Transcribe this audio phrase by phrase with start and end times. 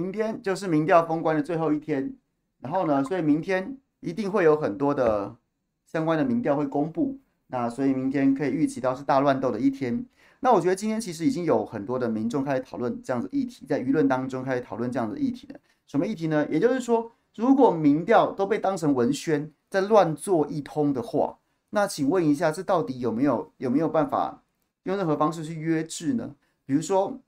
[0.00, 2.14] 明天就是民调封关的最后一天，
[2.60, 5.36] 然后呢，所以明天一定会有很多的
[5.84, 7.18] 相关的民调会公布。
[7.48, 10.06] 那所以明天可以预期到是大乱斗的一天。
[10.40, 15.60] 那我觉得今天其实已经有很多的民众开始讨论这样子议题，在舆论当中开始讨论这样子议题了。
[15.86, 16.46] 什么议题呢？
[16.48, 21.36] 也就是说，如果民调都被当成文宣在乱做一通的话，
[21.70, 24.42] 那请问一下，这到底有没有有没有办法
[24.84, 26.34] 用任何方式去约制呢？
[26.64, 27.20] 比如说，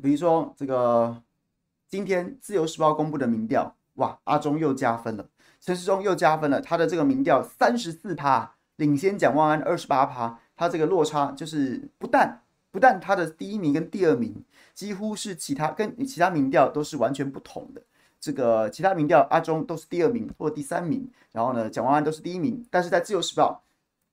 [0.00, 1.22] 比如说这个。
[1.90, 5.28] 今天自由时报公布的民调，哇，阿中又加分了，
[5.60, 17.82] 陈时中又加分了，他的这个民调三十四趴，领先蒋万安二十八趴，他这个落差就是不但不但他的第一名跟第二名几乎是其他跟其他民调都是完全不同的，
[18.20, 23.64] 这个其他民调阿中都是第二名或第三名，然后呢蒋万安都是第一名，但是在自由时报，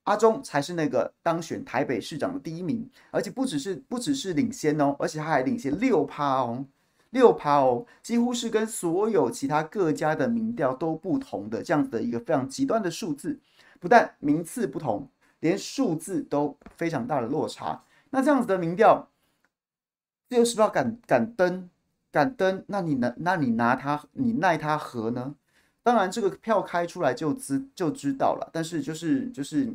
[0.05, 6.65] 阿中才是那个当选台北市长的第一名，而且不只是不只是领先哦，而且他还领先六趴哦。
[7.11, 13.39] 六趴哦，几乎是跟所有其他各家的民调都不同的这样子的一个非常极端的数字，
[13.79, 15.07] 不但名次不同，
[15.39, 17.83] 连数字都非常大的落差。
[18.09, 19.07] 那这样子的民调，
[20.29, 21.69] 自由时报敢敢登
[22.11, 25.35] 敢登，那你拿那你拿它你奈它何呢？
[25.83, 29.73] 当然这个票开出来就知就知道了，但是就是就是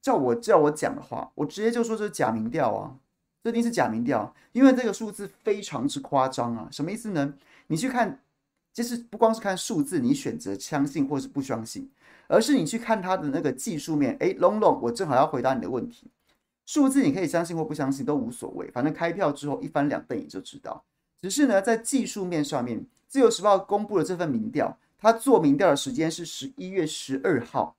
[0.00, 2.96] 叫我叫我讲的话，我直接就说这是假民调啊。
[3.42, 6.68] 这一定是假民调，因为这个数字非常之夸张啊！
[6.70, 7.34] 什么意思呢？
[7.66, 8.20] 你去看，
[8.72, 11.90] 其实不光是看数字，你选择相信或是不相信，
[12.28, 14.16] 而是你去看它的那个技术面。
[14.20, 16.06] 诶，龙龙，我正好要回答你的问题。
[16.66, 20.84] 数字你可以相信或不相信都无所谓，反正开票之后一翻两瞪眼就知道。
[21.20, 27.74] 只是呢，在技术面上面，自由时报公布的这份民调，它做民调的时间是十一月十二号，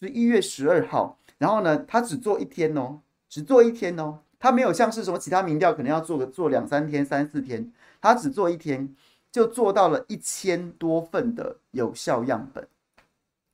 [0.00, 4.20] 十一月十二号，然后呢，它只做一天哦，只做一天哦。
[4.42, 8.92] 他没有像是什么其他民调可能要做个做两三天、三四天，他只做一天
[9.30, 12.66] 就做到了一千多份的有效样本，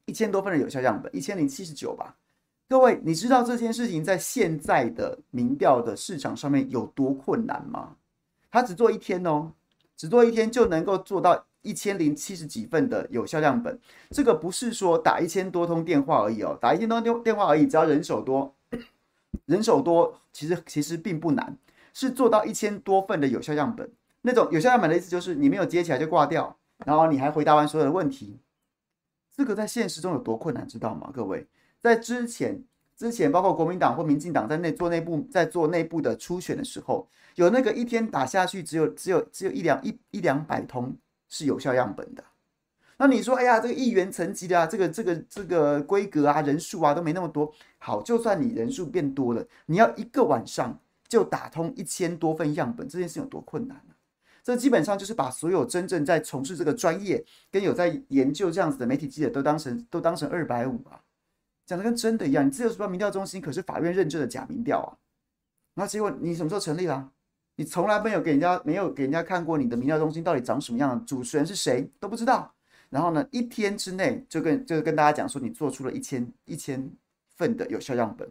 [0.06, 2.16] 一千多份的有效样本，一千零七十九吧。
[2.70, 7.96] 各位，你知道这件事情在现在的民调的市场上面有多困难吗？
[8.50, 9.52] 他只做一天哦，
[9.94, 13.78] 只做一天就能够做到一千零七十几份的有效样本，
[14.10, 18.54] 这个不是说打一千多通电话而已哦，打一千多通电话而已，只要人手多。
[19.46, 21.56] 人手多，其实其实并不难，
[21.92, 23.90] 是做到一千多份的有效样本。
[24.22, 28.38] 那种有效样本的意思就是你没有接起来就挂掉，然后你还回答完所有的问题。
[29.34, 31.10] 这个在现实中有多困难，知道吗？
[31.14, 31.46] 各位，
[31.78, 32.62] 在之前
[32.96, 40.94] 之前，包括国民党或民进党在内做内部在做内部的初选的时候，有那个一天打下去只有只有只有一两一一两百通
[41.28, 42.24] 是有效样本的。
[43.00, 47.50] 那你说，哎呀，这个议员层级的啊，这个这个这个规格啊，人数啊都没那么多。
[47.78, 50.76] 好，就算你人数变多了，你要一个晚上
[51.06, 53.94] 就打通一千多份样本，这件事有多困难呢？
[54.42, 60.98] 这基本上就是把所有真正在从事这个专业跟有在研究这样子的媒体记者都当成都当成二百五啊，
[61.66, 62.44] 讲的跟真的一样。
[62.44, 64.90] 你自由时报民调中心可是法院认证的假民调啊，
[65.74, 67.08] 那结果你什么时候成立啦？
[67.54, 72.52] 你从来没有给人家没有给人家看过你的民调中心到底长什么样，主持人是谁都不知道。
[72.90, 76.90] 然后呢，一天之内就跟就跟大家讲说，你做出了一千一千
[77.36, 78.30] 份的有效样本，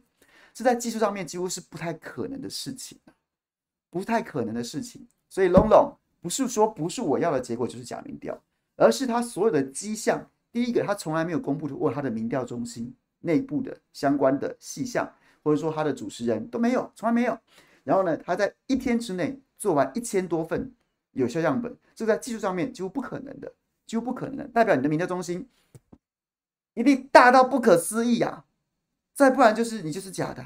[0.53, 2.99] 这在技术上面几乎是不太可能的事情，
[3.89, 5.07] 不太可能的事情。
[5.29, 8.35] 所以龙龙不是说不是我要的结果就是假民调，
[8.75, 15.07] 而是他所有的迹象，第一个他从来没有公布过他的民调中心内部的相关的细项，
[15.43, 17.37] 或者说他的主持人都没有，从来没有。
[17.83, 20.73] 然后呢，他在一天之内做完一千多份
[21.11, 23.53] 有效样本，这在技术上面几乎不可能的。
[23.87, 25.47] 几乎不可能，代表你的民调中心
[26.75, 28.45] 一定大到不可思议啊！
[29.15, 30.45] 再不然就是你就是假的，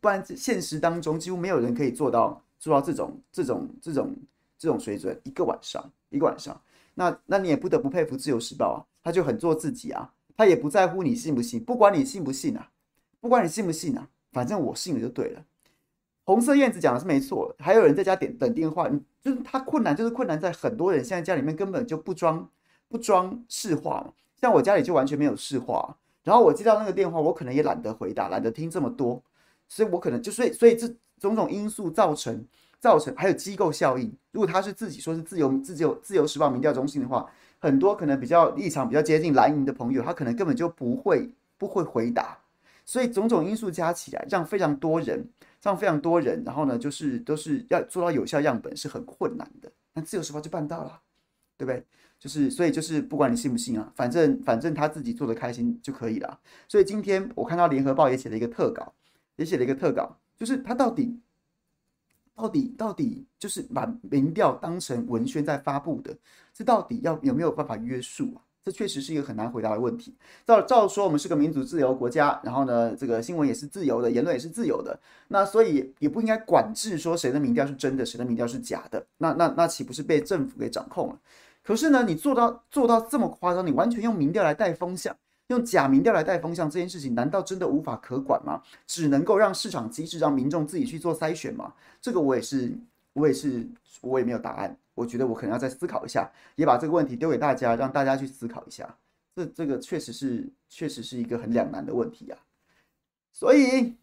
[0.00, 4.14] 不然现实当中几乎没有人可以做到做到这种这种这种
[4.56, 5.18] 这种水准。
[5.24, 6.60] 一个晚上，一个晚上，
[6.94, 12.70] 那那你也不得不佩服自由时报啊，他就很做自己啊，他也不在乎你信不信，不管你信不信啊，
[13.18, 15.44] 不管你信不信啊，反正我信了就对了。
[16.26, 18.88] 红色燕子讲的是没错，还有人在家点等电话，
[19.22, 22.50] 就是他困难，就是困难在很多人现在家里面根本就不装
[22.88, 29.22] 不装市话嘛，像我家里就完全没有市话，然后我接到那个电话，我可能也懒得回答，懒得听这么多，
[29.68, 32.44] 所以我可能就所以所以这种种因素造成
[32.80, 37.24] 造成还有机构效应，如果他是自己说是自由自由自由时报民调中心的话，
[37.60, 42.36] 很多可能比较立场比较接近蓝营的朋友，他可能根本就不会不会回答，
[42.84, 45.24] 所以种种因素加起来，让非常多人。
[45.66, 51.00] 让非常多人，然后呢，就是都是要做到有效样本是很困难的，那自由时报就办到了，
[51.56, 51.84] 对不对？
[52.20, 56.38] 就是所以就是不管你信不信啊，反正反正他自己做的开心就可以了。
[56.68, 58.94] 所以今天我看到联合报也写了一个特稿，
[59.34, 61.20] 也写了一个特稿，就是他到底
[62.34, 66.16] 到底到底就是把民调当成文宣在发布的，
[66.54, 68.45] 这到底要有没有办法约束啊？
[68.66, 70.12] 这确实是一个很难回答的问题。
[70.44, 74.98] 照照说，我们是个民主自由国家，然后呢，这个新闻也是自由的，言论也是自由的，
[75.28, 79.06] 那所以也不应该管制说谁的民调是真的，谁的民调是假的。
[79.18, 81.18] 那那那岂不是被政府给掌控了？
[81.62, 85.16] 可是呢，你做到做到这么夸张，你完全用民调来带风向。
[85.46, 88.60] 用假民调来带风向这件事情，难道真的无法可管吗？
[88.84, 91.72] 只能够让市场机制让民众自己去做筛选吗？
[92.02, 92.76] 这个我也是，
[93.12, 93.64] 我也是，
[94.00, 94.76] 我也没有答案。
[94.96, 98.96] 我觉得我可能要再思考一下，也把这个问题丢给大家，让大家去思考一下。
[99.36, 102.38] 这这个确实是，确实是一个很两难的问题啊。
[103.32, 103.94] 所以。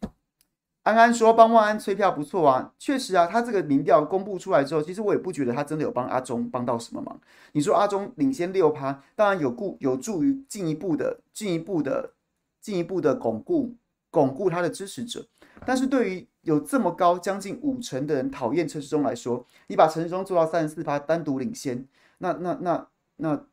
[0.84, 7.18] 安安说帮万安催票不错啊，确实啊，他这个民调公布出来之后，其实我也不觉得他真的有帮阿中帮到什么忙。
[7.52, 12.12] 你说阿中领先六趴，当然有固有助于进一步的、进一步的、
[12.60, 13.74] 进一步的巩固
[14.10, 15.26] 巩固他的支持者，
[15.64, 21.86] 但是对于有这么高将近五成的人讨厌陈时中来说，你把陈时中做到三十四趴单独领先，
[22.18, 22.86] 那那那
[23.16, 23.44] 那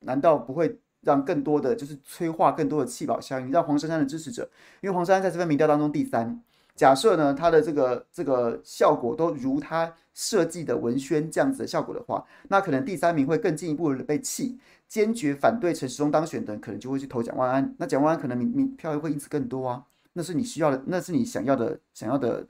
[0.00, 4.48] 难道不会让更多的就是催化更多的弃保效应，让黄珊珊的支持者，
[4.80, 6.42] 因为黄珊珊在这份民调当中第三。
[6.76, 14.58] 假设呢，他的这个这个效果都如他设计的文宣这样子的效果的话，那可能第三名会更进一步的被弃，
[14.88, 22.46] 坚决反对陈时中当选的人，可能就会去投蒋万安，那蒋万安可能民民票会因此更多啊，那是你需要的，那是你想要的想要的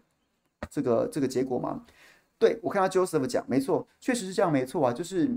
[0.70, 1.84] 这个这个结果吗？
[2.38, 5.30] 对，我看到 Joseph 讲，没错，确实是这样，没错啊，就是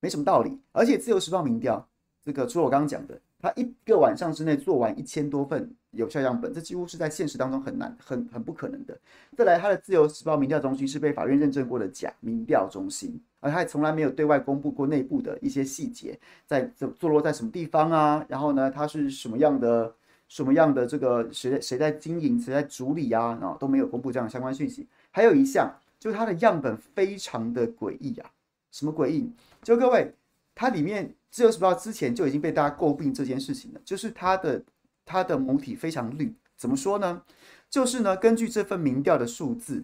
[0.00, 1.88] 没什么道理，而且自由时报民调
[2.24, 3.20] 这个，除了我刚刚讲的。
[3.42, 8.96] 他一个晚上之内做完一千多份有效样本，这几乎是在现实当中很难、很很不可能的。
[9.36, 16.16] 再来，他的自由时报民调中心是被法院认证过的假民调中心，而他也从来没有对外公布过内部的一些细节，
[16.46, 16.62] 在
[16.96, 18.24] 坐落在什么地方啊？
[18.28, 19.92] 然后呢，他是什么样的、
[20.32, 23.36] 什么样的这个谁谁在经营、谁在主理啊？
[23.38, 24.88] 然后都没有公布这样的相关讯息。
[25.10, 28.30] 还有一项，就是它的样本非常的诡异啊！
[28.70, 29.30] 什么诡异？
[29.62, 30.14] 就各位。
[30.54, 34.62] 它里面自由时报之前就已经被大家诟病这件事情了，就是它的
[35.04, 37.22] 它的母体非常绿，怎么说呢？
[37.70, 39.82] 就是呢，根据这份民调的数字，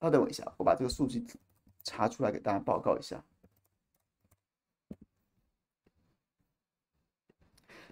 [0.00, 1.22] 稍等我一下，我把这个数据
[1.84, 3.22] 查出来给大家报告一下。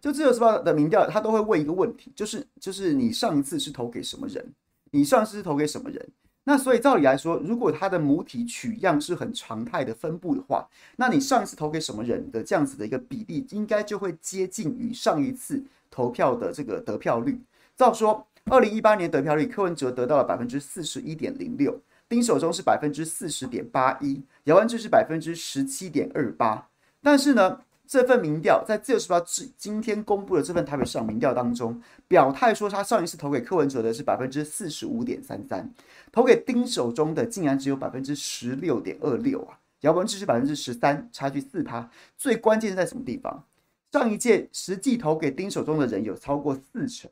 [0.07, 4.55] 就自由时报的民调，他都会问一个问题，就是就是你上一次是投给什么人？
[4.93, 6.09] 你上次是投给什么人？
[6.45, 10.65] 那所以照理来说，如果他的母体取样是很常态的分布的话，
[10.95, 15.61] 那你上一次投给什么人的这样子的一个比例，应该就会接近于上一次
[15.91, 17.41] 投票的这个得票率。
[17.77, 21.77] 照说，二零一八年得票率，柯文哲得到了百分之四十一点零六，
[22.09, 26.69] 丁守中是百分之四十点八一，姚文智是百分之十七点二八。
[27.03, 35.73] 但是呢，这份民调在自由时报今今天公布的这份台北市长民调当中，表态说他上一次投给柯文哲的是百分之四十五点三三，
[36.11, 41.89] 投给丁守中的竟然只有百分之十六点二六啊，姚文智是百分之十三，差距四趴。
[42.19, 43.45] 最关键是在什么地方？
[43.93, 47.09] 上一届实际投给丁守中的人有超过四成，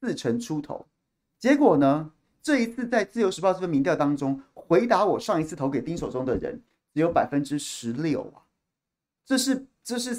[0.00, 0.84] 四成出头，
[1.38, 2.10] 结果呢，
[2.42, 6.60] 这一次在自由时报这份民调当中，回答我上一次投给丁守中的人
[6.92, 8.42] 只有百分之十六啊，
[9.24, 9.66] 这是。
[9.88, 10.14] 这是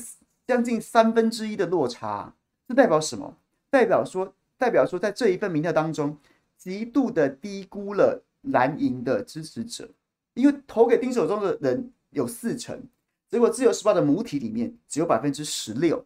[0.48, 2.34] 将近三分之一的落差，
[2.68, 3.38] 这代表什么？
[3.70, 6.18] 代表说，代表说，在这一份民调当中，
[6.58, 9.88] 极度的低估了蓝营的支持者，
[10.34, 12.82] 因为投给丁守中的人有四成，
[13.30, 16.04] 结果自由时报的母体里面只有百分之十六，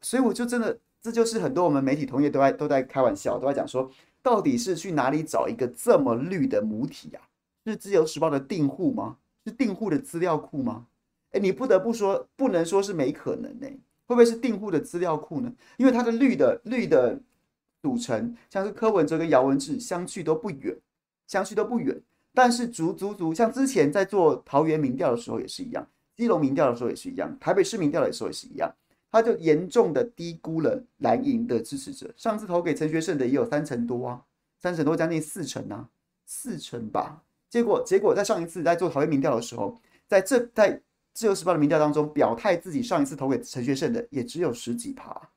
[0.00, 3.90] 所以我就真的，这就是很多我们媒体同业都在都在开玩笑，都在讲说，
[4.22, 7.20] 到底是去哪里找一个这么绿的母体啊？
[7.66, 9.18] 是自由时报的订户吗？
[9.44, 10.86] 是订户的资料库吗？
[11.32, 13.66] 哎，你不得不说，不能说是没可能呢。
[14.06, 15.52] 会不会是订户的资料库呢？
[15.76, 17.16] 因为它的绿的绿的
[17.80, 20.76] 组成，像是柯文哲跟姚文智相去都不远，
[21.28, 21.96] 相去都不远。
[22.34, 28.68] 但是足足足，像之前在做桃园民调的时候也是一样，基隆民调的时候也是一样，台北市民调的时候也是一样，
[29.12, 32.12] 他就严重的低估了蓝营的支持者。
[32.16, 34.20] 上次投给陈学圣的也有三成多啊，
[34.58, 35.88] 三成多将近四成啊，
[36.26, 37.22] 四成吧。
[37.48, 40.82] 结果结果在上一次在做桃园民调的时候，在这在。
[41.12, 45.30] 自由时报的民调当中，表态自己上一次投给陈学圣的也只有十几趴，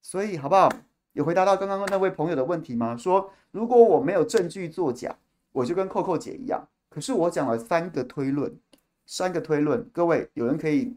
[0.00, 0.68] 所以好不好？
[1.12, 2.96] 有回答到刚刚那位朋友的问题吗？
[2.96, 5.14] 说如果我没有证据作假，
[5.52, 6.66] 我就跟扣扣姐一样。
[6.88, 8.58] 可是我讲了三个推论，
[9.04, 10.96] 三个推论，各位有人可以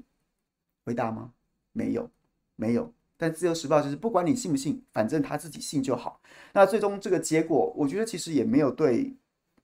[0.85, 1.33] 回答吗？
[1.73, 2.09] 没有，
[2.55, 2.93] 没有。
[3.17, 6.21] 但自由时报就是不管你信不信，反正他自己信就好。
[6.53, 9.13] 那最终这个结果，我觉得其实也没有对，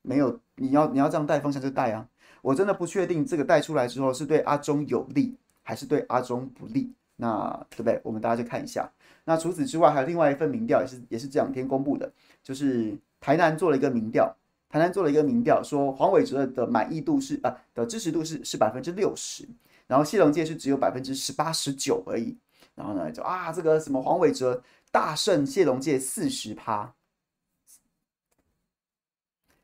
[0.01, 2.10] 没有你要你要这样带风向就带啊。
[2.41, 8.00] 我真的不确定这个带出来之后是对阿中有利还是对阿中不利，那对不对？
[8.03, 8.91] 我们大家就看一下。
[9.24, 14.36] 那除此之外，还有另外一份民调也是也是这两天公布的，就是台南做了一个民调，
[14.67, 19.48] 台南做了一个民调，说黄伟哲的满意度是啊的支持度是是百分之六十，
[19.86, 22.36] 然后谢龙介是只有百分之十八十九而已。
[22.74, 26.91] 然后呢，就啊这个什么黄伟哲大胜谢龙介四十趴，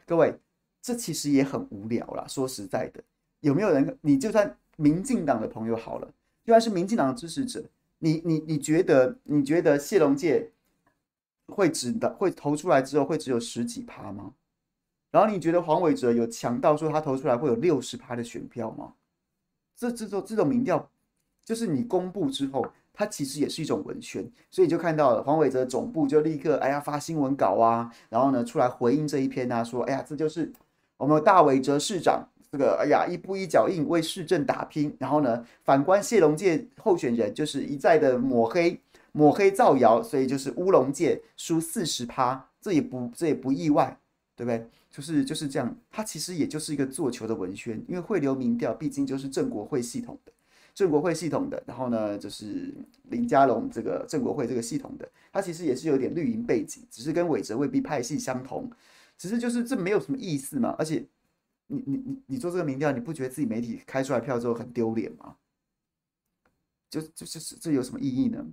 [0.06, 0.38] 各位，
[0.88, 2.26] 这其实也很无聊啦。
[2.30, 3.04] 说实在的，
[3.42, 3.98] 有没有人？
[4.00, 6.08] 你就算民进党的朋友好了，
[6.46, 7.62] 就算是民进党的支持者，
[8.00, 10.50] 你你你觉得你觉得谢龙介？
[11.48, 14.34] 会只的会投出来之后会只有十几趴吗？
[15.12, 18.94] 然后你觉得黄伟哲有强到说他投出来会有六十趴的选票吗？
[19.76, 20.90] 这这种这种民调，
[21.44, 30.52] 就是你公布之后，它其实也是一种文宣，所以就看到了黄伟哲总部就立刻哎呀发新闻稿啊，然后呢出来回应这一篇啊，说哎呀这就是
[30.98, 38.80] 我们大伟哲市长这个哎呀一步一脚印为市政打拼，然后呢反观谢龙介候选人就是一再的抹黑。
[39.14, 43.98] 抹黑造谣，所以就是乌龙界输四十趴，这也不这也不意外，
[44.36, 44.68] 对不对？
[44.92, 50.32] 就是就是这样，它其实也就是一个做球的文宣，因为汇流民调毕竟就是正国会系统的，
[50.76, 52.72] 正国会系统的，然后呢就是
[53.10, 58.70] 林佳龙这个正国会这个系统的，它其实也是有点绿营背景，只是跟伟哲未必派系相同，
[59.18, 61.06] 只是就是这没有什么意思嘛，而且
[61.68, 65.36] 你你你你做这个民调，你不觉得自己媒体开出来票之后很丢脸吗？
[66.90, 68.46] 就就就是这有什么意义呢？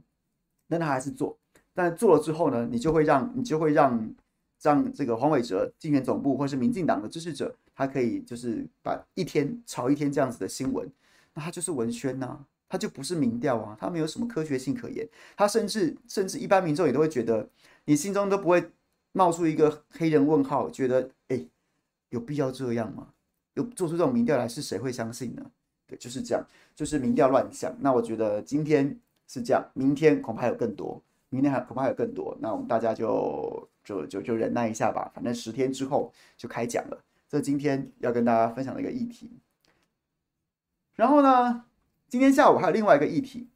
[0.67, 1.39] 那他还是做，
[1.73, 4.15] 但做了之后呢，你就会让你就会让
[4.61, 10.91] 让这个黄伟哲竞选总部或是民进党的支持者，他可以就是把一天炒一天这样子的新闻，
[11.35, 15.07] 那他就是文宣呐、他就不是民调啊，他没有什么科学性可言，
[15.37, 17.49] 他甚至甚至一般民众也都会觉得，
[17.85, 18.73] 你心中都不会
[19.15, 21.47] 冒出一个黑人问号，觉得哎，
[22.11, 23.09] 有必要这样吗？
[23.55, 25.51] 有做出这种民调来，是谁会相信呢？
[25.87, 26.45] 对，就是这样，
[26.75, 27.75] 就是民调乱象。
[27.81, 29.01] 那我觉得今天。
[29.27, 37.05] 是这样，明天恐怕有更多，明天还恐怕有更多，那我们大家就就就就忍耐一下吧，反正十天之后就开讲了。
[37.27, 39.31] 这今天要跟大家分享的一个议题。
[40.95, 41.65] 然后呢，
[42.07, 43.49] 今天下午还有另外一个议题，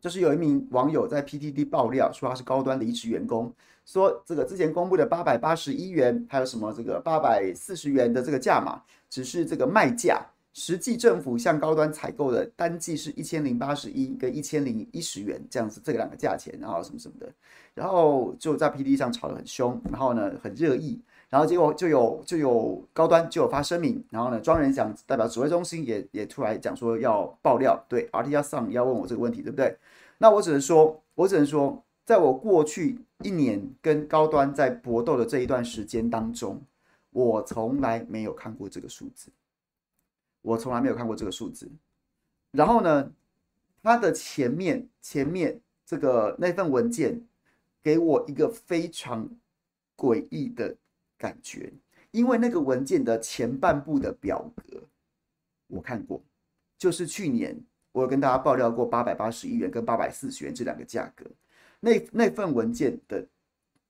[0.00, 3.52] 就是有一名网友在 PTT 爆料说他是高端离职员工，
[3.92, 10.24] 说这个之前公布的八百八十一元，还有什么这个八百四十元的这个价码，只是这个卖价。
[10.52, 17.32] 实际政府向高端采购的单剂是一千零八十一跟一千零一十元这样子，这两个价钱，然后什么什么的，
[17.72, 29.76] 然后就在 pt 上吵得很凶，然后呢很热议，然后结果就有就有高端就有发声明，然后呢庄人祥代表指挥中心也也出来讲说要爆料，对，RT 上要问我这个问题，对不对？
[30.18, 36.60] 那我只能说，我只能说，在我过去一年跟高端在搏斗的这一段时间当中，
[37.10, 39.30] 我从来没有看过这个数字。
[40.42, 41.70] 我从来没有看过这个数字，
[42.50, 43.12] 然后呢，
[43.80, 47.24] 它的前面前面这个那份文件
[47.80, 49.28] 给我一个非常
[49.96, 50.74] 诡异的
[51.16, 51.72] 感觉，
[52.10, 54.82] 因为那个文件的前半部的表格
[55.68, 56.20] 我看过，
[56.76, 57.56] 就是去年
[57.92, 61.24] 我有跟大家爆料过八百八十一元跟八百四十元这两个价格，
[61.80, 63.26] 那那份文件的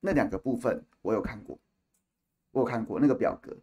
[0.01, 1.59] 那两个部分我有看过，
[2.53, 3.57] 我有看过那个表格，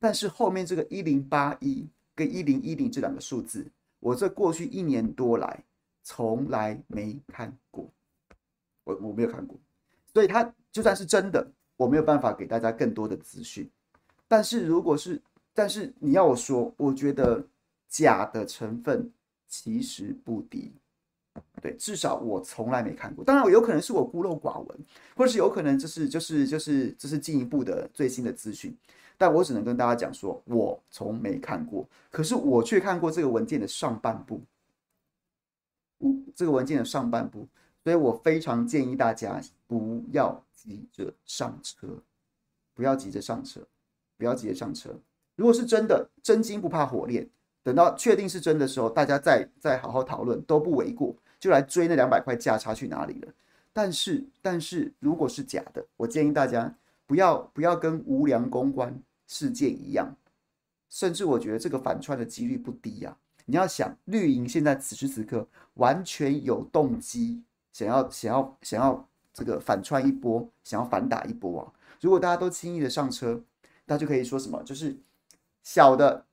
[0.00, 1.86] 但是后面这个一零八一。
[2.16, 5.62] 跟一零一零这两个数字，我这过去一年多来
[6.02, 7.92] 从来没看过，
[8.84, 9.60] 我我没有看过，
[10.14, 13.70] 所以它就算是真的，我没有办法给大家更多的资讯。
[14.26, 15.20] 但是如果是，
[15.52, 17.46] 但是你要我说，我觉得
[17.86, 19.12] 假的成分
[19.46, 20.72] 其实不低，
[21.60, 23.24] 对，至少我从来没看过。
[23.24, 24.78] 当然，有可能是我孤陋寡闻，
[25.16, 28.76] 或者是有可能就是就是就是这是进一步的最新的资讯。
[29.18, 34.42] 但我只能跟大家讲说，我从没看过，可是我却看过这个文件的上半部，
[36.34, 37.48] 这个文件的上半部，
[37.82, 41.88] 所以我非常建议大家不要急着上车，
[42.74, 43.62] 不要急着上车，
[44.18, 44.90] 不要急着上车。
[45.34, 47.26] 如果是真的，真金不怕火炼，
[47.62, 53.32] 等到确定是真的时候，大家再再好好讨论都不为过，就来追那两百块价差去哪里了。
[53.72, 56.74] 但是，但是如果是假的，我建议大家
[57.06, 60.16] 不要不要跟无良公关事件一样，
[60.88, 63.16] 甚至我觉得这个反串的几率不低呀、啊。
[63.44, 71.72] 你要想绿营现在此时此刻完全有动机想要想要想要这个反串一波，想要反打一波啊！
[72.00, 73.42] 如果大家都轻易的上车，
[73.84, 74.62] 那就可以说什么？
[74.62, 74.96] 就是
[75.62, 76.24] 小的。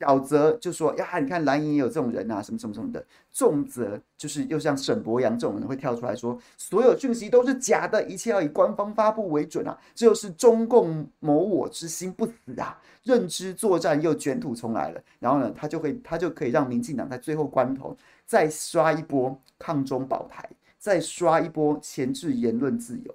[0.00, 2.98] 小则就说呀，你看蓝营也有这种人啊，什么什么什么的；
[3.30, 9.78] 重则就是又像沈博阳这种人会跳出来说，所有讯息都是假的，一切要以官方发布为准啊！
[9.94, 15.02] 这就是中共谋我之心不死啊，认知作战又卷土重来了。
[15.18, 23.14] 然后呢，他就会他就可以让民进党在最后关头再刷一波抗中保台，再刷一波钳制言论自由。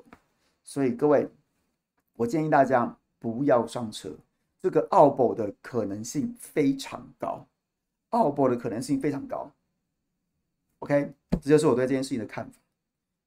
[0.63, 1.27] 所以各位，
[2.15, 4.11] 我建议大家不要上车。
[4.65, 7.47] 这个奥博的可能性非常高，
[8.09, 9.51] 奥博的可能性非常高。
[10.79, 12.59] OK，这就是我对这件事情的看法。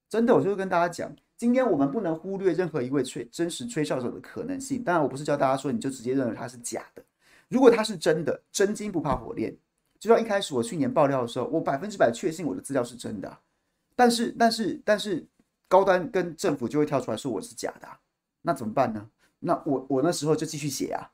[0.09, 4.83] 真的，我就跟大家讲，今天我们不能忽略任何一位吹真实吹哨者的可能性。
[4.83, 7.05] 当然，我不是教大家说你就直接认为他是假的。
[7.47, 9.57] 如果他是真的，真金不怕火炼。
[10.01, 13.39] 就像一开始我去年爆料的时候，我百分之百确信我的资料是真的。
[13.95, 15.25] 但是，但是，但是，
[15.69, 17.89] 高端跟政府就会跳出来说我是假的。
[18.43, 19.09] 那怎么办呢？
[19.41, 21.13] 那我我那时候就继续写啊。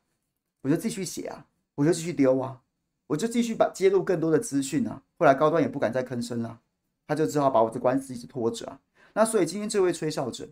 [0.64, 2.58] 我就继续写啊，我就继续丢啊，
[3.06, 5.02] 我就继续把揭露更多的资讯啊。
[5.18, 6.58] 后来高端也不敢再吭声了，
[7.06, 8.80] 他就只好把我的官司一直拖着啊。
[9.12, 10.48] 那所以今天这位吹哨者，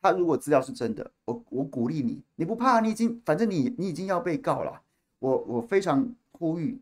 [0.00, 4.80] 他如果资料是真的，我我鼓励你，你不怕，你已经反正你你已经要被告了。
[5.18, 6.80] 我我非常呼吁，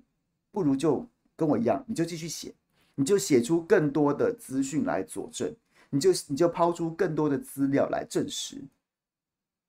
[0.53, 2.55] 不如就跟我一样，你就继续写，
[2.95, 5.53] 你就写出更多的资讯来佐证，
[5.91, 8.63] 你就你就抛出更多的资料来证实，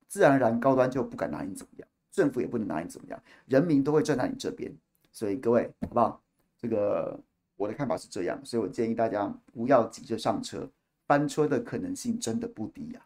[0.06, 1.88] 自然而然高端就不敢拿你怎么样。
[2.12, 4.70] 政府也不能拿你怎么样，人民都会站在你这边，
[5.10, 6.22] 所以各位好不好？
[6.58, 7.18] 这个
[7.56, 10.68] 我的看法是这样，所以我建议大家不要急着上车，
[11.06, 13.00] 翻车的可能性真的不低呀、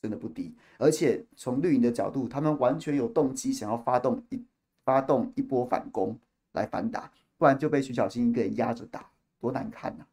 [0.00, 0.54] 真的不低。
[0.78, 4.42] 而且从绿营的角度，他们完全有动机想要发动一
[4.84, 6.16] 发动一波反攻
[6.52, 10.08] 来反打，不然就被徐小新一个人压着打，多难看呐、啊！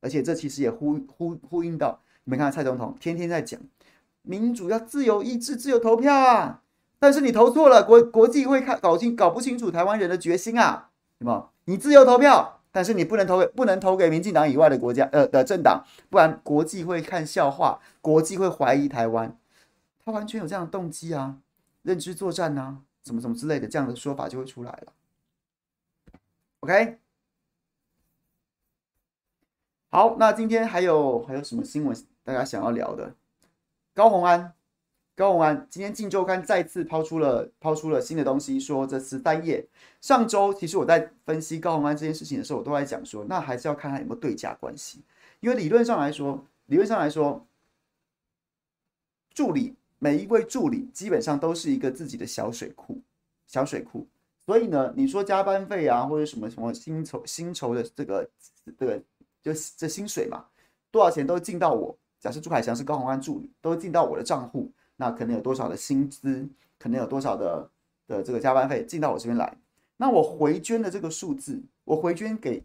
[0.00, 3.60] 而且这其实也呼呼呼应到，你们看蔡总统天天在讲
[4.22, 6.62] 民主要自由意志、自由投票啊。
[7.06, 11.52] 但是你投错了，国国际会看搞清搞不清楚台湾人的决心啊，什么？
[11.66, 19.38] 你自由投票，但是你不能投给不能投给民进党以外的国家呃的政党，不然国际会看笑话，国际会怀疑台湾。
[20.04, 21.36] 他完全有这样的动机啊，
[21.82, 24.92] 认知作战啊，什么什么之类的这样的说法就会出来了。
[26.58, 26.98] OK，
[29.90, 33.14] 好，那今天还有还有什么新闻大家想要聊的？
[33.94, 34.55] 高虹安。
[35.16, 39.66] 高虹安今天《镜周刊》再次抛出了抛出了新的东西，说这次单页。
[40.02, 45.02] 上周其实我在分析高虹安这件事情的时候，我都在讲说，那还是要看看有没有对价关系。
[45.40, 47.46] 因为理论上来说，理论上来说，
[49.32, 53.00] 助理每一位助理基本上都是一个自己的小水库，
[53.46, 54.06] 小水库。
[54.44, 58.28] 所以呢，你说加班费啊，或者什么什么薪酬薪酬的这个
[58.78, 59.02] 这个
[59.42, 60.44] 就这薪水嘛，
[60.90, 61.96] 多少钱都进到我。
[62.20, 64.70] 假设朱凯翔是高虹安助理，都进到我的账户。
[64.96, 67.70] 那可能有多少的薪资，可能有多少的
[68.06, 69.56] 的这个加班费进到我这边来，
[69.98, 72.62] 那我回捐的这个数字，我回捐给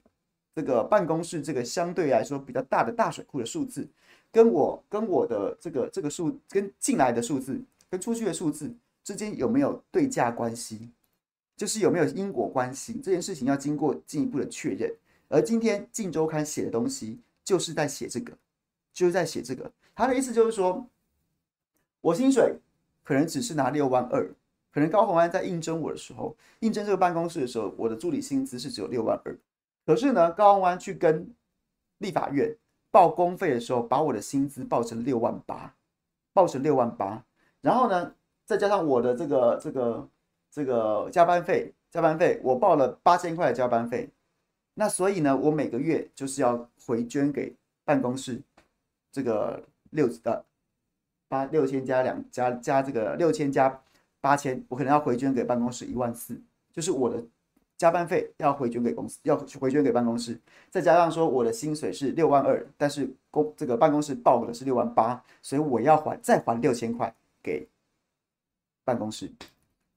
[0.56, 3.88] 这个办公室这个相对来说比较大的大水库的数字，
[4.32, 10.90] 跟我跟我的这个这个数跟进来的数字跟出去的数字之间有没有对价关系，
[11.58, 14.90] 就是有没有因果关系，这件事情要经过进一步的确认。
[15.28, 18.38] 而今天《镜周刊》写的东西就是在写这个，
[18.94, 20.88] 就是在写这个，他的意思就是说。
[22.02, 22.58] 我薪水
[23.04, 24.28] 可能只是拿六万二，
[24.74, 29.38] 可能高虹安在应征我的时候，应征这个办公室的时候，我的助理薪资是只有六万二。
[29.86, 31.34] 可是呢，高虹安去跟
[32.00, 32.56] 立法院
[32.90, 35.74] 报公费的时候，把我的薪资报成六万八，
[36.34, 37.24] 报成六万八。
[37.62, 38.14] 然后呢，
[38.46, 40.10] 再加上我的这个这个
[40.50, 44.10] 这个加班费，加班费我报了八千块的加班费。
[44.74, 48.42] 那所以呢，我每个月就是要回捐给办公室
[49.12, 49.62] 这个
[49.92, 50.44] 六的。
[51.32, 53.82] 八六千加两加加这个六千加
[54.20, 56.38] 八千，我可能要回捐给办公室一万四，
[56.74, 57.24] 就是我的
[57.78, 60.38] 加班费要回捐给公司，要回捐给办公室，
[60.70, 67.66] 再加上说我的薪水是六万二，但是公这个办公室报的是六万八，所以我要还再还六千块给
[68.84, 69.32] 办公室。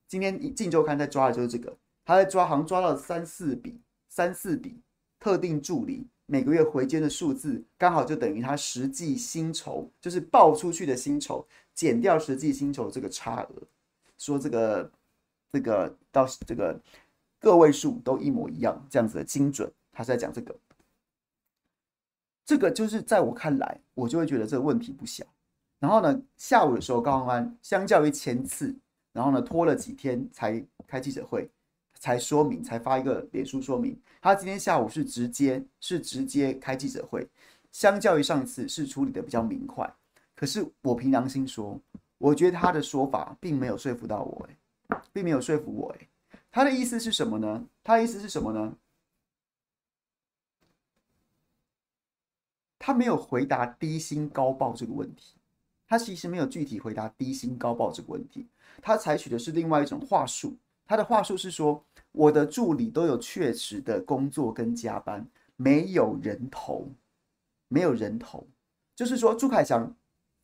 [0.07, 4.79] 今天《镜周刊》在抓的就是这个，他在抓，好像抓到三四笔，三四笔
[5.19, 6.07] 特定助理。
[6.27, 13.63] 每个月回捐的数字刚好就等于他实际薪酬，就是报出去的薪酬减掉实际薪酬这个差额，
[14.17, 14.91] 说这个
[15.53, 16.81] 这个到这个
[17.39, 20.55] 个位数都一模一样，这样子的精准，他是在讲这个。
[22.47, 25.25] 这个就是在我看来，我就会觉得这个问题不小。
[25.79, 28.75] 然后呢，下午的时候，高虹安相较于前次，
[29.13, 31.51] 然后呢拖了几天才开记者会。
[32.05, 33.99] 才说明，才发一个脸书说明。
[34.21, 37.27] 他今天下午是直接是直接开记者会，
[37.73, 39.91] 相较于上次是处理的比较明快。
[40.35, 41.81] 可是我凭良心说，
[42.19, 46.07] 我觉得他的说法并没有说服到我，诶，并没有说服我，诶。
[46.53, 47.65] 他的意思是什么呢？
[47.83, 48.77] 他的意思是什么呢？
[52.79, 55.37] 他没有回答低薪高报这个问题，
[55.89, 58.47] 他其实没有具体回答低薪高报这个问题，
[58.83, 60.55] 他采取的是另外一种话术。
[60.87, 61.83] 他的话术是说。
[62.15, 66.89] 我的助理都有确实的工作跟加班，没有人头，
[67.67, 68.47] 没有人头，
[68.95, 69.93] 就是说朱凯翔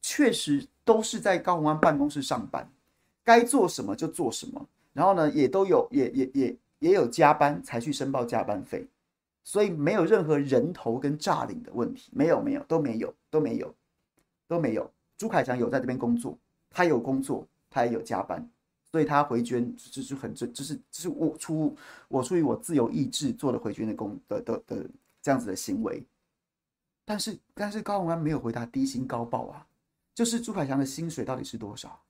[0.02, 2.68] 确实都是在高虹安办公室上班，
[3.22, 8.84] 该做什么就做什么，然后呢，也都有也也也也有加班才去申报加班费，
[9.44, 13.72] 所以没有任何人头跟诈领的问题，没有没有都没有都没有
[14.48, 14.90] 都没有。
[15.16, 16.36] 朱凯翔有在这边工作，
[16.68, 18.50] 他有工作，他也有加班，
[18.90, 21.76] 所以他回捐就是很这就是就是我出
[22.08, 24.90] 我出于我自由意志做了回捐的工的的的
[25.22, 26.04] 这样子的行为。
[27.04, 29.66] 但是，但是高虹安没有回答低薪高报啊，
[30.14, 32.00] 就是朱凯翔的薪水到底是多少？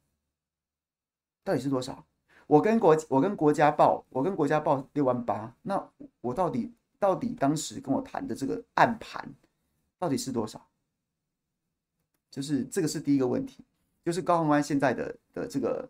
[1.42, 2.04] 到底是多少？
[2.46, 5.90] 我跟国我跟国家报，我跟国家报六万八，那
[6.20, 9.26] 我到底到底当时跟我谈的这个暗盘
[9.98, 10.68] 到底是多少？
[12.30, 13.64] 就是这个是第一个问题，
[14.04, 15.88] 就是高虹安现在的的这个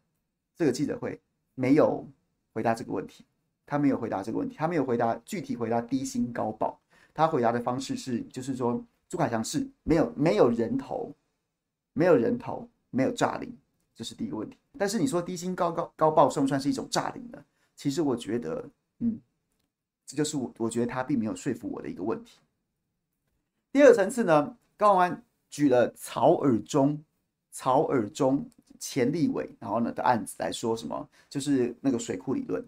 [0.61, 1.19] 这个记者会
[1.55, 2.07] 没有
[2.53, 3.25] 回答这个问题，
[3.65, 6.79] 他没有回答这个问题，他没有回答具体回答低薪高报，
[7.15, 8.85] 他回答的方式是就是说。
[9.09, 11.13] 朱凯翔是没有没有人头，
[11.95, 13.53] 没有人头，没有诈领，
[13.93, 14.57] 这是第一个问题。
[14.79, 17.45] 但是你说低薪高高高报算不算是一种诈领呢？
[17.75, 18.65] 其实我觉得，
[19.01, 19.19] 嗯，
[20.07, 22.39] 这就是我我觉得他并没有说服我的一个问题。
[23.73, 27.03] 第二层次呢，高安举了曹尔中、
[27.51, 28.49] 曹尔中
[28.81, 32.65] 前立委然后呢的案子来说什么，就是那个水库理论，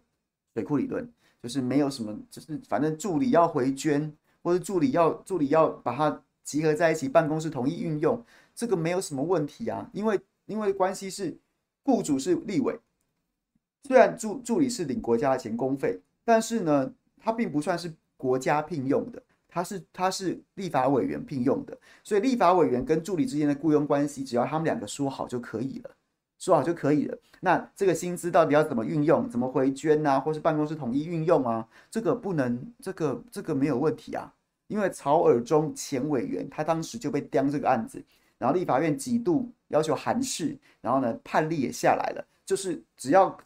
[0.55, 1.11] 水库理论
[1.43, 6.23] 就是没有什么，就是反正助理要回捐，或者助理要助理要把它。
[6.45, 8.21] 集合在一起，办公室统一运用，
[8.53, 9.89] 这个没有什么问题啊。
[9.93, 11.39] 因为因为关系是
[11.85, 12.77] 雇主是立委，
[13.85, 25.91] 虽然助助理是领国家的钱公费，但是呢，他并不算是国家聘用的，他是他是立法委员聘用的，所以立法委员跟助理之间的雇佣关系，只要他们两个说好就可以了，
[26.43, 27.17] 说好就可以了。
[27.39, 31.69] 那这个薪资到底要怎么运用，怎么回捐啊，或是办公室统一运用啊？
[31.89, 34.35] 这个不能，这个这个没有问题啊。
[34.67, 38.03] 因为曹尔中前委员，他当时就被刁这个案子，
[38.39, 43.39] 然后立法院几度要求函释，然后呢判例也下来了，就是只要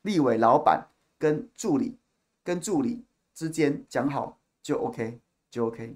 [0.00, 0.86] 立委老板
[1.18, 1.98] 跟助理
[2.42, 5.18] 跟助理之间讲好就 OK
[5.50, 5.94] 就 OK。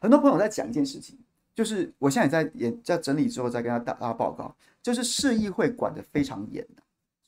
[0.00, 1.18] 很多朋友在讲一件事情，
[1.52, 4.54] 就是我现在也在也在整理之后再跟他大家报告，
[4.86, 6.82] 就是市议会管得非常严的。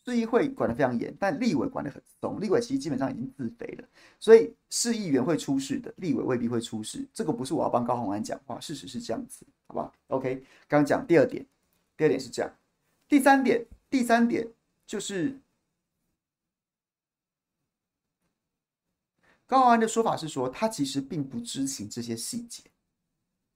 [0.04, 2.40] 市议会管得非常严，但立委管得很松。
[2.40, 3.88] 立委其实基本上已经自肥了，
[4.20, 7.04] 所以市议员会出事的，立委未必会出事。
[7.12, 10.36] 这个不是我要帮高虹安讲话，事实是这样子，好不好？OK，
[10.68, 11.44] 刚刚讲第二点，
[11.96, 12.50] 第二点是这样，
[13.08, 14.48] 第三点，第三点
[14.86, 15.36] 就是
[19.46, 22.62] 高虹安的说法是说，他其实并不知情这些细节，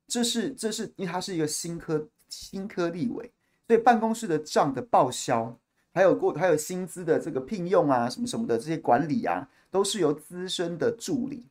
[0.09, 3.33] 这是这是因为他是一个新科新科立委，
[3.75, 5.59] 对办公室的账的报销。
[5.95, 11.45] 还有过还有薪资的这个聘用啊，什么什么的这些管理啊，都是由资深的助理、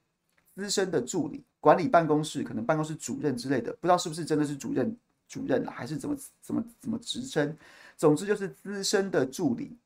[0.55, 7.55] 资深的助理管理办公室，可能办公室主任之类的，不知道是不是真的是主任主任，还是怎么怎么怎么职称？
[7.95, 9.77] 总之就是资深的助理，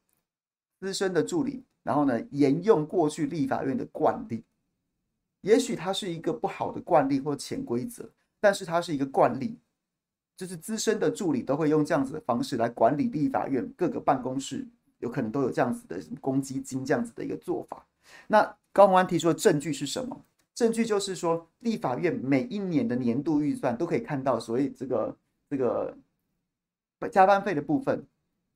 [0.80, 4.41] 资深的助理，然后呢，沿用过去立法院的惯例，
[5.41, 9.58] 也许它是一个不好的惯例或潜规则，但是它是一个惯例。
[10.38, 14.67] 就是资深的助理都会用这样子的方式来管理立法院各个办公室，
[15.00, 17.86] 有可能都有这样子的公积金这样子的一个做法。
[18.28, 20.21] 那高宏安提出的证据是什么？
[20.54, 25.17] 证据就是说，立法院每一年的年度预算都可以看到，所以这个
[25.50, 25.98] 这个
[27.12, 28.06] 加班费的部分，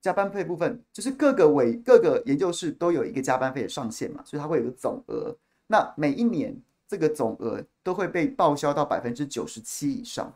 [0.01, 5.35] 加班费部分就是各个委各个研究室都有一个加班费的上限嘛，所以它会有个总额。
[5.67, 6.55] 那每一年
[6.87, 10.33] 这个总额都会被报销到百分之九十七以上。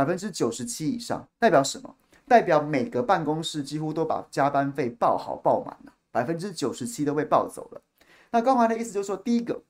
[0.00, 1.94] 百分之九十七以上代表什么？
[2.26, 7.82] 代表每个办公室几乎都把加班费报好报满了，百分之九十七都被报走了。
[8.30, 9.62] 那高虹安的意思就是说，第一个，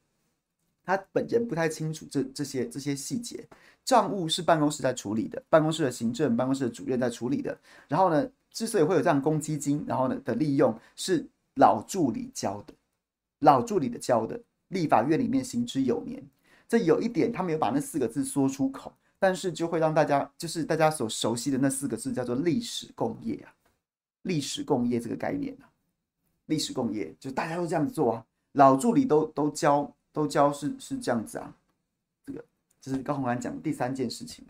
[0.85, 3.45] 他本人不太清楚这这些这些细节，
[3.85, 7.59] 账务是办公室在处理的，办公室的行政、办公室的主任在处理的。
[7.88, 12.73] 然后呢，之所以会有这样公积金，然后呢的利用是老助理交的，
[13.40, 16.23] 老助理的交的，立法院里面行之有年。
[16.69, 18.93] 这有一点，他没有把那四个字说出口。
[19.20, 23.54] 但是就会让大家，就是大家所熟悉的那四个字，叫做历史共业啊，
[24.22, 25.68] 历史共业这个概念啊，
[26.46, 31.54] 历史共业就大家都这样子做啊，老助理都都教都教是是这样子啊，
[32.24, 32.42] 这个
[32.80, 34.42] 这是高虹安讲的第三件事情。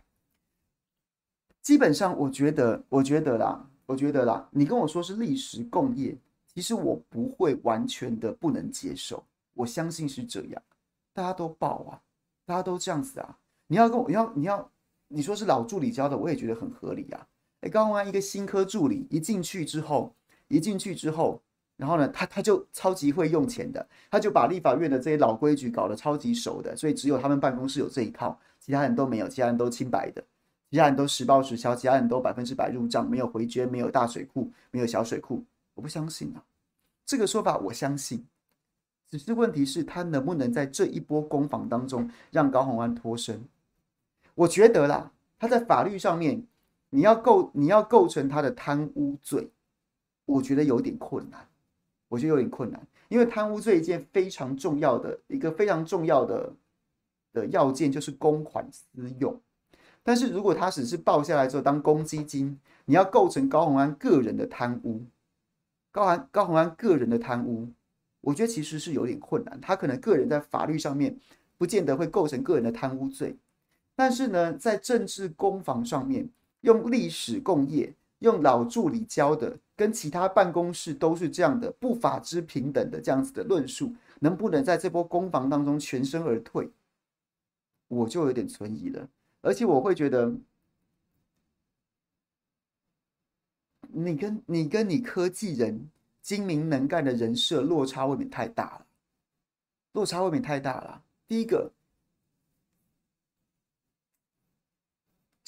[1.60, 10.62] 基本上我觉得，我觉得啦，我觉得啦，你跟我说是历史共业，其实我不会完全的不能接受，我相信是这样，
[11.12, 12.00] 大家都报啊，
[12.46, 13.36] 大家都这样子啊。
[13.70, 14.70] 你要跟我，你要你要
[15.06, 17.24] 你说是老助理教的，我也觉得很合理啊。
[17.60, 20.12] 哎，高虹安一个新科助理一进去之后，
[20.48, 21.40] 一进去之后，
[21.76, 30.24] 然后呢，他他就超级会用钱的，他就把立法院的这些老规矩搞得超级熟的，所以只有他们办公室有这一套，其他人都没有，其他人都清白的，
[30.68, 35.44] 其他人都实报实销，其他人都百分之百入账，没有回捐，没有大水库，没有小水库。
[35.74, 36.42] 我不相信啊，
[37.06, 38.26] 这个说法我相信，
[39.08, 43.44] 只是问题是，他能不能在这一波攻防当中让高虹安脱身？
[44.40, 46.42] 我觉得啦，他在法律上面，
[46.88, 49.50] 你要构你要构成他的贪污罪，
[50.24, 51.46] 我觉得有点困难，
[52.08, 56.54] 我觉得有点困难，因为贪污罪一件非常重要的一个非常重要的
[57.34, 59.38] 的要件就是公款私用。
[60.02, 65.04] 但是如果他只是报下来之后当公积金，你要构成高虹安个人的贪污，
[65.92, 67.68] 高虹高虹安个人的贪污，
[68.22, 69.60] 我觉得其实是有点困难。
[69.60, 71.14] 他可能个人在法律上面
[71.58, 73.36] 不见得会构成个人的贪污罪，
[74.00, 76.26] 但是呢，在政治攻防上面，
[76.62, 86.70] 用历史共业，用老助理教的，跟其他办公室都是这样的不法之平等的这样子的论述，能不能在这波攻防当中全身而退，
[87.88, 89.06] 我就有点存疑了。
[89.42, 90.32] 而且我会觉得，
[93.88, 95.90] 你跟你跟你科技人
[96.22, 98.86] 精明能干的人设落差未免太大了，
[99.92, 101.02] 落差未免太大了。
[101.28, 101.70] 第一个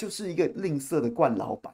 [0.03, 1.73] 就是一个吝啬的惯老板。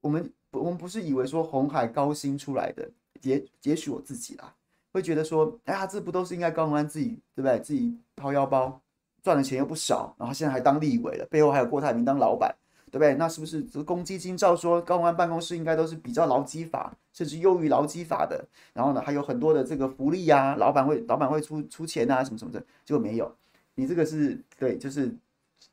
[0.00, 2.90] 我们我们不是以为说红海高薪出来的，
[3.22, 4.52] 也也许我自己啦，
[4.90, 7.60] 会觉得说，哎呀，这不都是应该高虹安自己对不对？
[7.60, 8.80] 自己掏腰包。
[9.22, 12.52] 赚的钱又不少，然后现在还当立委了，背后还有郭台铭当老板，
[12.86, 13.14] 对不对？
[13.14, 18.44] 那是不是这个公积金照说高虹安办公室应该都是比较劳基法，甚至优于劳基法的？
[18.72, 23.30] 然后呢，还有很多的这个福利呀、老板会老板会出出钱啊，什么什么的，结果没有。
[23.74, 25.14] 你这个是对，就是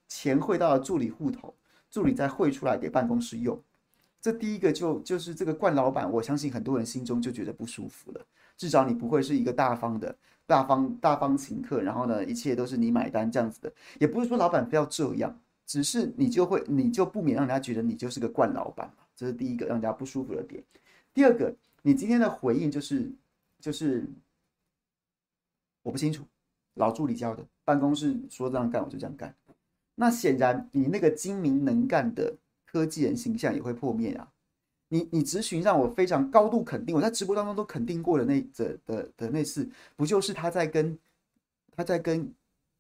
[0.08, 1.54] 钱汇到了助理户头，
[1.90, 3.62] 助理再汇出来给办公室用。
[4.22, 8.26] 这第一个就就是这个惯老板，我相信很多人心中就觉得不舒服了。
[8.58, 10.16] 至少你不会是一个大方的。
[10.48, 20.64] 大方大方请客，然后呢，一切都是你买单这样子的，也不是说老板非要这样，只是你就会你就不免让人家觉得你就是个惯老板，这是第一个让人家不舒服的点。
[21.16, 23.12] 第二个，你今天的回应就是
[23.60, 24.08] 就是
[25.82, 26.24] 我不清楚，
[26.76, 29.36] 老助理教的，办公室说这样干我就这样干，
[29.96, 34.28] 那显然你那个精明能干的科技人形象也会破灭啊。
[34.90, 40.98] 你你质询让我非常高度肯定，我在直播当中都肯定过的那的的的那次，不就是他在跟
[41.76, 42.32] 他在跟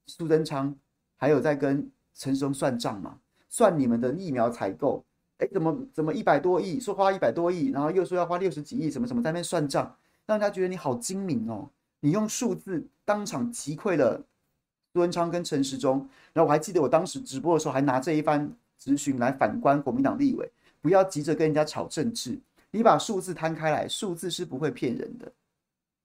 [0.06, 0.74] 苏贞昌，
[1.18, 3.18] 还有在跟陈时中算账吗？
[3.50, 5.04] 算你们的疫苗采购，
[5.40, 9.98] 哎，怎么怎么一百多亿，说花一百多亿，然后又说要花六十几亿，什么什么在那边算账，
[10.28, 11.70] 让人家觉得你好精明哦。
[12.02, 14.24] 你用数字当场击溃了
[14.96, 15.98] 苏文昌跟陈时中，
[16.32, 18.50] 然后我还记得我当时直播的时候还拿这一番
[18.82, 20.50] 咨询来反观国民党立委。
[20.80, 22.40] 不要急着跟人家吵政治，
[22.72, 25.30] 你把数字摊开来，数字是不会骗人的，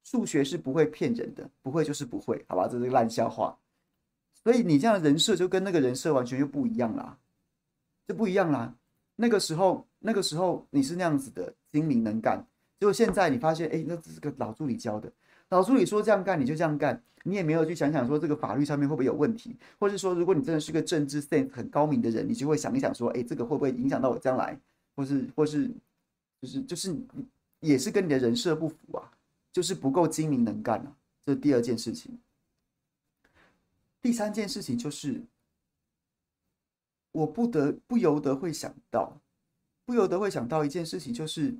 [0.02, 3.56] 数学是不会骗人的，不会就是不会，好吧，这是个烂笑话。
[4.42, 7.16] 所以你这样的人设就跟那个人设完全就不一样啦，
[8.08, 8.74] 就不一样啦。
[9.14, 12.44] 那个时候，那个时候你是那样子的精明能干，
[12.80, 15.12] 结果现在你发现，哎，那只是个老助理教的，
[15.50, 24.58] 老助理说这样干你就这样干，你也没有去想想说这个法律上面会不会有问题，或是说如果你真的是个政治性很高明的人，你就会想一想说，哎，这个会不会影响到我将来？
[24.96, 25.70] 或是或是，
[26.40, 26.96] 就是就是，
[27.60, 29.12] 也是跟你的人设不符啊，
[29.52, 32.18] 就是不够精明能干啊，这是第二件事情。
[34.00, 35.20] 第三件事情就是，
[37.12, 39.20] 我不得不由得会想到，
[39.84, 41.54] 不由得会想到一件事情，就是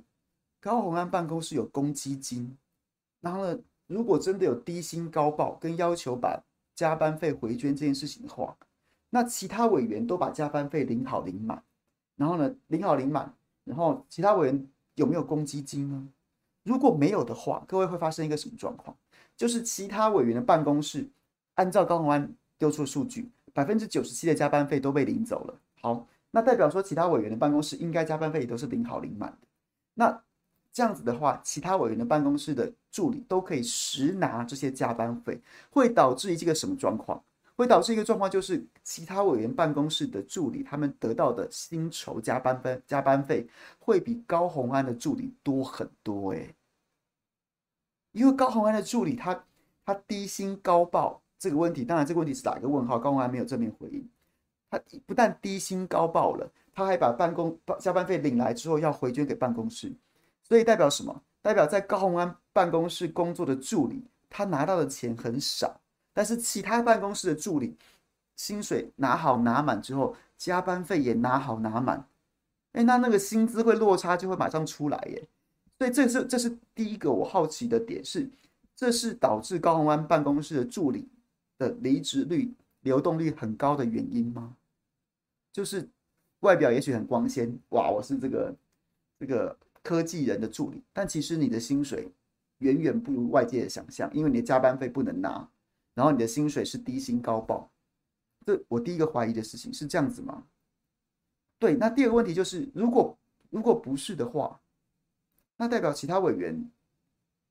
[0.61, 2.55] 高虹安办公室有公积金，
[3.19, 6.39] 然后呢，如果真的有低薪高报跟要求把
[6.75, 8.55] 加班费回捐这件事情的话，
[9.09, 11.61] 那其他委员都把加班费领好领满。
[12.15, 16.07] 然后呢，领好领满，然后其他委员有没有公积金呢？
[16.61, 18.95] 如果没有的话，各位会发生一个什么状况？
[19.35, 21.09] 就是其他委员的办公室，
[21.55, 25.59] 按照高虹安丢出的数据，百分之九十七的加班费都被领走了。
[25.81, 29.47] 好，那代表说其他委员的办公室应该加班费也都是领好领满的。
[29.95, 30.21] 那
[30.73, 37.21] 这样子的话，其他委员的办公室的助理都可以实拿这些加班费，会导致一个什么状况？
[37.57, 46.55] 会导致一个状况，就是其他委员办公室的助理，他们得到的薪酬加班费加班费会比高虹安的助理多很多诶，
[48.13, 49.43] 因为高虹安的助理他
[49.85, 54.09] 他低薪高报这个问题，当然这个问题是打一个问号，高虹安没有正面回应。
[54.71, 59.93] 他不但低薪高报了，他还把办公加班费领来之后要回捐给办公室，
[60.51, 61.23] 所以代表什么？
[61.41, 65.79] 代表在高虹安办公室工作的助理，他拿到的钱很少。
[66.11, 67.73] 但是其他办公室的助理
[68.35, 72.05] 薪水拿好拿满之后，加班费也拿好拿满，
[72.73, 75.25] 哎，那那个薪资会落差就会马上出来耶。
[75.77, 78.29] 所以这是这是第一个我好奇的点是，
[78.75, 81.07] 这是导致高虹安办公室的助理
[81.57, 84.53] 的离职率、流动率很高的原因吗？
[85.53, 85.87] 就是
[86.41, 88.53] 外表也许很光鲜，哇，我是这个
[89.17, 92.09] 这个科技人的助理，但其实你的薪水
[92.59, 95.49] 远远不如外界的想象，因为你的加班费不能拿，
[95.93, 97.69] 然后你的薪水是低薪高报。
[98.45, 100.43] 这我第一个怀疑的事情是这样子吗？
[101.59, 103.17] 对，那第二个问题就是，如果
[103.49, 104.59] 如果不是的话，
[105.57, 106.69] 那代表其他委员，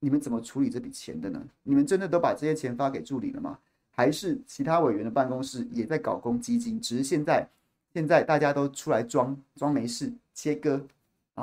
[0.01, 1.47] 你们怎么处理这笔钱的呢？
[1.62, 3.59] 你们真的都把这些钱发给助理了吗？
[3.93, 6.81] 还是其他委员的办公室也在搞公积金？
[6.81, 7.49] 只是现在
[7.93, 10.87] 现在大家都出来装装没事切割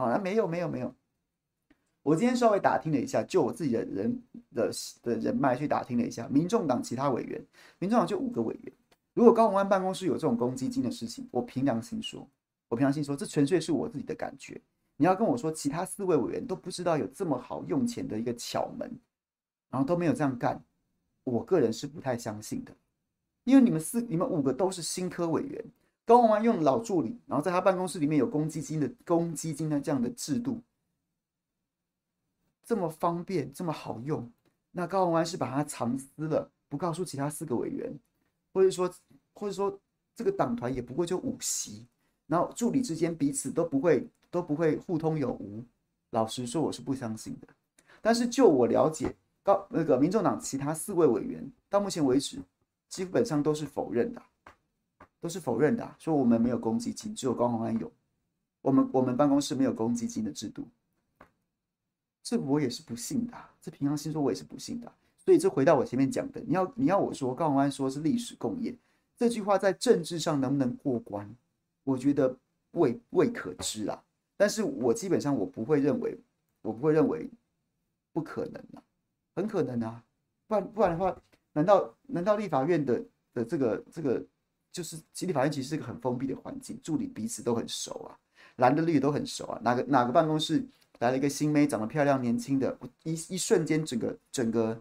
[0.04, 0.18] 啊？
[0.18, 0.94] 没有没有没有，
[2.04, 7.46] 我今天稍微打听了一下，就我自己的人的的人脉去打听了一下，民众党其他委员，
[7.80, 8.74] 民众党就五个委员。
[9.14, 12.28] 如果高虹安办公室有这种公积金的事情，我凭良心说。
[12.70, 14.62] 我凭良心说，这纯粹是我自己的感觉。
[14.98, 18.92] 你要跟我说，其他四位委员都不知道有这么好用钱的一个巧门，
[19.70, 20.62] 然后都没有这样干，
[21.24, 22.76] 我个人是不太相信的。
[23.44, 25.66] 因为你们四、你们五个都是新科委员，
[26.08, 30.62] 高虹安用老助理，然后在他办公室里面有公积金的公积金的这样的制度，
[32.64, 34.32] 这么方便，这么好用，
[34.72, 37.94] 那高虹安是把它藏私了，不告诉其他四个委员，
[38.54, 38.90] 或者说，
[39.34, 39.78] 或者说
[40.16, 41.86] 这个党团也不过就五席。
[42.26, 45.62] 然后助理之间彼此都不会都不会互通有无，
[46.12, 47.48] 老实说我是不相信的。
[48.02, 52.42] 但是就我了解，高那个民众党其他四位委员到目前为止
[52.88, 54.22] 基本上都是否认的，
[55.28, 57.92] 都是否认的，说我们没有公积金，只有高虹安有。
[58.62, 60.66] 我们我们办公室没有公积金的制度，
[62.24, 63.34] 这我也是不信的。
[63.62, 64.90] 这平常心说，我也是不信的。
[65.18, 68.74] 所以这回到我前面讲的，你要你要我说高虹安说是历史共业
[69.18, 71.30] 这句话在政治上能不能过关？
[71.84, 72.34] 我觉得
[72.72, 74.02] 未未可知啊，
[74.38, 76.18] 但是我基本上我不会认为，
[76.62, 77.30] 我不会认为
[78.14, 78.84] 不可能啊，
[79.36, 80.02] 很可能啊，
[80.48, 84.26] 不然不然的话，难道难道立法院的的这个这个
[84.78, 88.14] 就是立法院其实是一个很封闭的环境，助理彼此都很熟啊，
[88.58, 90.64] 蓝的绿的都很熟啊，哪个哪个办公室
[91.00, 94.80] 来了一个新妹，长得漂亮年轻的，一一瞬间整个整个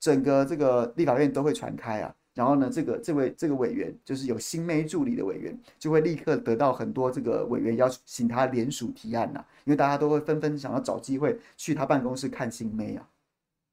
[0.00, 2.12] 整个这个立法院都会传开啊。
[2.34, 13.08] 然后呢，这个这位这个委员就是有新妹助理的委员，就会立刻得到很多这个委员邀请他联署提案呐、啊，因为大家都会纷纷想要找机会去他办公室看新妹啊。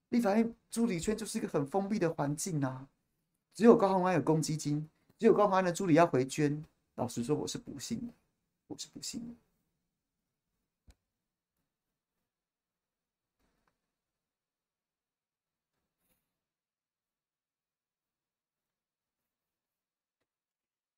[0.10, 2.88] 立法院助理圈就是一个很封闭的环境啊，
[3.56, 4.88] 只有高虹安有公积金，
[5.24, 6.62] 只有高虹安的助理要回捐。
[6.96, 8.14] 老实说，我是不信的，
[8.68, 9.34] 我是不信的。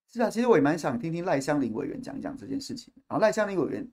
[0.07, 2.91] 是啊，其实我也蛮想听听赖香林委员讲一讲这件事情。
[3.07, 3.87] 然后赖香林委员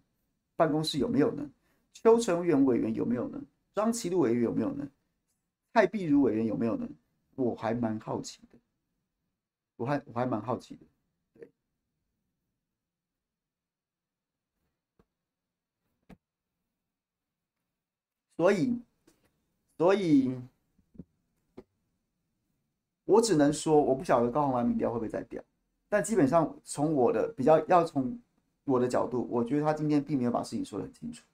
[0.57, 1.47] 办公室有没有呢？
[1.93, 3.39] 邱成元委员有没有呢？
[3.75, 4.89] 张其禄委员有没有呢？
[5.75, 6.89] 蔡碧如委员有没有呢？
[7.35, 8.59] 我还蛮好奇的，
[9.83, 10.87] 我还我还蛮好奇的。
[11.35, 11.51] 对，
[18.37, 18.81] 所以
[19.77, 20.41] 所以，
[23.05, 25.43] 我只能说，我不晓得高虹安民调会不会再掉。
[25.89, 28.17] 但基本上，从我的比较，要从
[28.65, 31.25] 我的角度，我觉得他今天并没有把事情说得很清楚。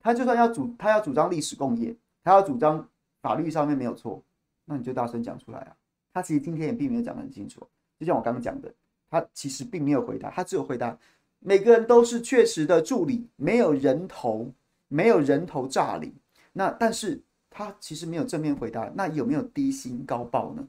[0.00, 2.88] 他就算要主，他要主张历史共业，他要主张
[3.20, 4.24] 法律上面没有错，
[4.64, 5.76] 那你就大声讲出来啊！
[6.14, 7.68] 他其实今天也并没有讲得很清楚。
[8.00, 8.74] 就像我刚刚讲的，
[9.10, 10.98] 他其实并没有回答，他只有回答
[11.38, 14.50] 每个人都是确实的助理，没有人头，
[14.88, 16.10] 没有人头诈领。
[16.54, 20.66] 那但是他其实没有正面回答，那有没有低薪高报呢？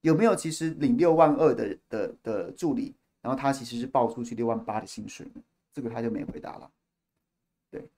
[0.00, 5.42] 有没有其实领六万二的的的助理，然后他其实是报出去六万八的薪水呢？
[5.72, 6.70] 这个他就没回答了。
[7.70, 7.88] 对，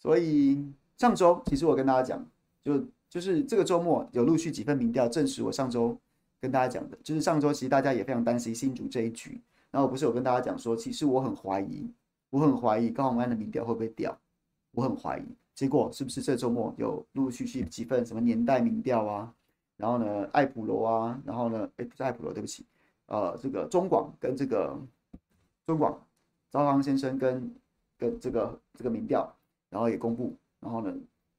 [0.00, 0.66] 所以
[0.98, 2.26] 上周其实我跟大家讲，
[2.64, 5.96] 就就是这个周末有陆续几份民调证实我上周
[6.40, 9.40] 跟大家讲的，就是上周其实大家也非常担心新竹这一局。
[9.70, 11.88] 然后不是有跟大家讲说，其实我很怀疑，
[12.30, 14.18] 我很怀疑高虹安的民调会不会掉，
[14.72, 15.22] 我很怀疑。
[15.54, 19.32] 结果是不是这周末有陆陆续续几份什么年代民调啊？
[19.76, 22.66] 然后呢，爱普罗啊，然后呢，哎，不是爱普罗，对不起，
[23.06, 24.76] 呃，这个中广跟这个
[25.66, 25.96] 中广，
[26.50, 27.54] 赵康先生跟
[27.96, 29.32] 跟这个这个民调，
[29.70, 30.94] 然后也公布，然后呢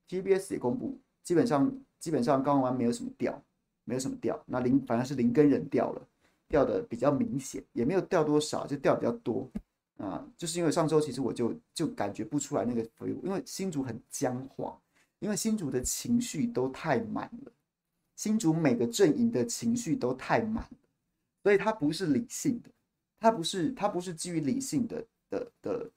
[0.09, 3.39] ，TBS 也公布，基本上基本上高虹安没有什么掉，
[3.83, 6.07] 没有什么掉，那林反正是林耕仁掉了。
[6.51, 9.49] 掉的比较明显，也没有掉多少，就掉比较多
[9.95, 12.81] 啊，就是因为上周其实我就就感觉不出来那个，
[13.23, 14.77] 因为新竹很僵化，
[15.19, 17.51] 因为新竹的情绪都太满了，
[18.17, 20.77] 新竹每个阵营的情绪都太满了，
[21.41, 22.69] 所以它不是理性的，
[23.17, 25.89] 它不是它不是基于理性的的的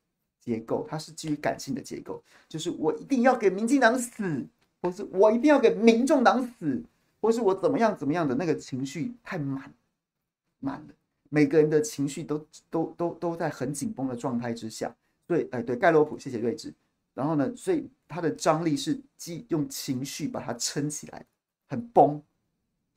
[0.45, 4.45] 结构，它是基于感性的结构，就是我一定要给民进党死，
[4.83, 6.83] 或是我一定要给民众党死，
[7.21, 9.73] 或是我怎么样怎么样的那个情绪太满
[10.61, 10.95] 满了，
[11.31, 14.95] 每个人的情绪都都都都在很紧绷的状态之下，
[15.27, 16.73] 所以哎对盖洛普，谢谢睿智，
[17.15, 21.25] 然后呢，所以它的张力是基用情绪把它撑起来，
[21.69, 22.21] 很崩，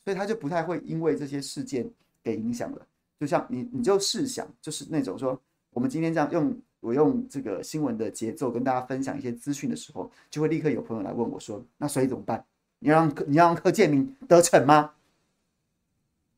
[0.04, 1.90] 所以他就不太会因为这些事件
[2.22, 2.86] 给影响了。
[3.20, 5.42] 就像你，你就试想，就是那种说，
[5.72, 12.46] 我们今天这样用，我用这个新闻的节奏跟大家分享一些资讯的时候，就会立刻有朋友来问我说：“那所以怎么办？
[12.80, 14.94] 你要让你让柯建铭得逞吗？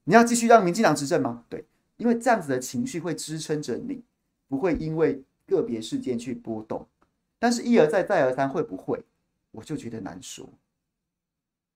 [0.05, 1.65] 你要继续让民进党执政吗？”对，
[1.97, 4.01] 因为这样子的情绪会支撑着你，
[4.47, 6.87] 不会因为个别事件去波动。
[7.37, 9.03] 但是，一而再，再而三，会不会？
[9.51, 10.49] 我就觉得难说。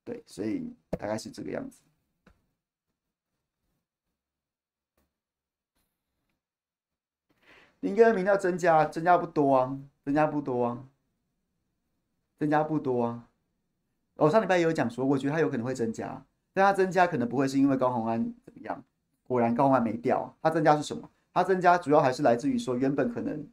[0.04, 1.78] 对，所以大概是这个样子。
[7.84, 10.84] 林耕仁民调增加，增加不多啊，增加不多啊，
[12.38, 13.28] 增加不多啊。
[14.16, 16.24] 我、上礼拜也有讲说，我觉得他有可能会增加，
[16.54, 18.82] 但他增加可能不会是因为高虹安怎么样。
[19.24, 21.10] 果然高虹安没掉，他增加是什么？
[21.34, 23.46] 他增加主要还是来自于说，原本可能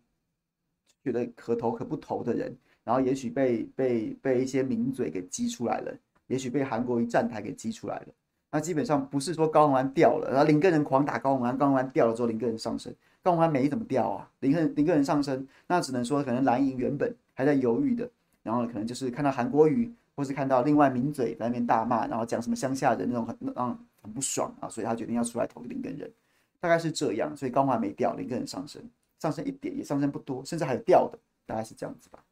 [1.03, 5.93] 觉得可投可不投的人，然后也许被被被一些名嘴给激出来了，
[6.27, 8.07] 也许被韩国一站台给激出来了。
[8.49, 12.95] 那基本上不是说高虹安掉了，然后林根人狂打高虹安，高虹安掉了之后林根人上升。
[13.23, 18.09] 高虹安没怎么掉啊，林耕林耕仁上升，那只能说可能蓝营原本还在犹豫的，
[18.43, 26.11] 然后可能就是看到韩国瑜，或是看到另外名嘴在那边大骂，然后讲什么乡下人那种很让很不爽啊，所以他决定要出来投零个人，
[26.59, 28.81] 大概是这样，所以高虹安没掉，零个人上升，
[29.19, 32.23] 上升一点也上升不多，甚至还有掉的，大概是这样子吧。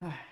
[0.00, 0.31] 唉。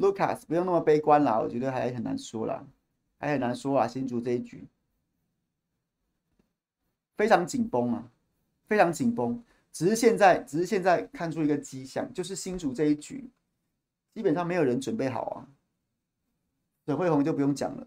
[0.00, 2.66] Lucas，不用那么悲观啦，我觉得还很难说啦，
[3.18, 3.86] 还很难说啊。
[3.86, 4.66] 新竹这一局
[7.16, 8.10] 非常紧绷啊，
[8.66, 9.42] 非常紧绷。
[9.70, 13.30] 只是现在，只是现在看出一个迹象，就是新竹这一局
[14.14, 15.46] 基本上没有人准备好啊。
[16.86, 17.86] 沈慧红就不用讲了，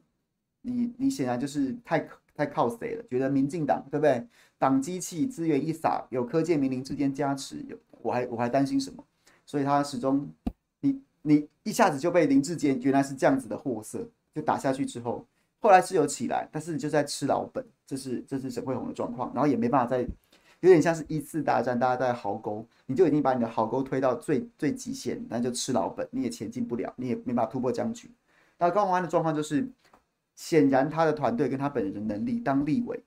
[0.61, 3.03] 你你显然就是太太靠谁了？
[3.09, 4.25] 觉得民进党对不对？
[4.57, 9.03] 党机器资源一撒，有柯建铭林智坚加持，有我还我还担心什么？
[9.45, 10.25] 所以他始终
[11.23, 11.49] 你。
[11.65, 14.05] 一下子就被林志坚原来是这样子的货色，
[14.35, 15.25] 就打下去之后，
[15.61, 20.01] 后来是有起来，但是你就在吃老本，这是这是沈慧虹的状况，然后也没办法再，
[20.59, 28.11] 有点像是一次大战，大家在壕沟，你就已经把你的壕沟推到最最极限，那就吃老本，你也前进不了，你也没办法突破僵局。
[28.59, 29.65] 那高宏安的状况就是，
[30.35, 33.01] 显然他的团队跟他本人的能力当立委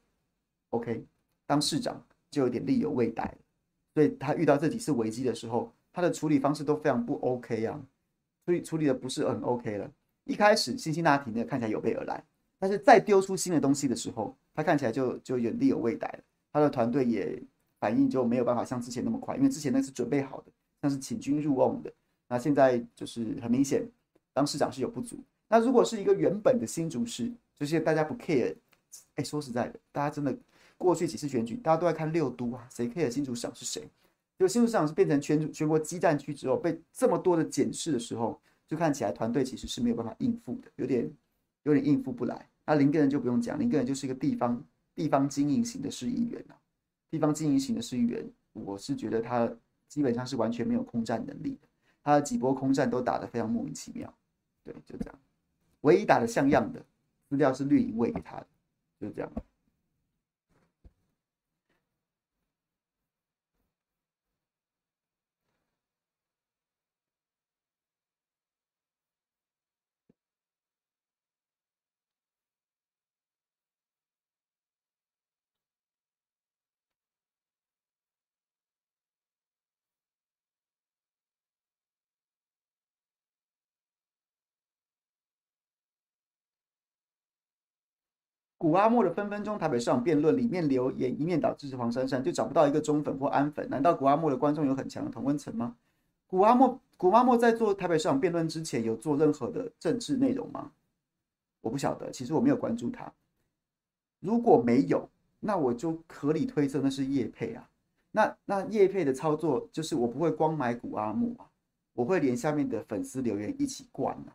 [0.70, 1.04] ，OK，
[1.44, 3.36] 当市长就有点力有未逮，
[3.92, 7.78] 所以他遇到这几次危机的时候，他的处理方式都非常不 OK 啊。
[8.46, 9.90] 所以处理的不是很 OK 了。
[10.24, 12.24] 一开始辛辛那提呢看起来有备而来，
[12.58, 16.20] 但是再丢出新的东西的时候，他看起来就就有力有未逮了。
[16.52, 17.38] 他的团队也
[17.78, 21.92] 反应就没有办法像之前那么快，因为之前那是准备好的，像是请君入瓮的。
[22.28, 23.86] 那现在就是很明显，
[24.32, 25.18] 当市长是有不足。
[25.48, 28.54] 那如果是一个原本的新竹市，就是大家不 care。
[29.16, 30.34] 哎，说实在的，大家真的
[30.78, 33.86] 过去几次选举，大家都在看六都啊，谁 care 新竹市长是谁？
[34.38, 41.10] 就新竹市场是变成全全国基战区之后，被这么多的检视的时候，就看起来团队其实是没有办法应付的，有点
[41.62, 42.48] 有点应付不来。
[42.66, 44.62] 那林根人就不用讲，林根人就是一个地方
[44.94, 46.58] 地方经营型的市议员啊，
[47.10, 49.50] 地方经营型的市议员，我是觉得他
[49.88, 51.68] 基本上是完全没有空战能力的，
[52.02, 54.12] 他的几波空战都打得非常莫名其妙。
[54.64, 55.18] 对，就这样，
[55.82, 56.84] 唯一打得像样的
[57.28, 58.46] 资料是绿营喂给他的，
[59.00, 59.32] 就是这样。
[88.58, 93.68] 古阿莫的分分钟台北市长辩论里面留言，一面倒支持黄珊珊，就找不到一个忠粉或安粉。
[93.68, 95.76] 难道古阿莫的观众有很强的同温层吗？
[96.26, 100.70] 古阿莫，古阿莫在做台北市长辩论之前有做任何的政治内容吗？
[101.60, 103.12] 我不晓得，其实我没有关注他。
[104.20, 105.06] 如果没有，
[105.40, 107.68] 那我就合理推测那是叶配啊。
[108.12, 111.46] 那那叶配的操作就是我不会光买古阿莫啊，
[111.92, 114.32] 我会连下面的粉丝留言一起灌啊，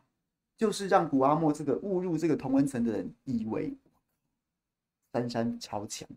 [0.56, 3.74] 就是让古阿莫这个误入这个同温层的人以为。
[5.12, 6.08] 珊珊超强，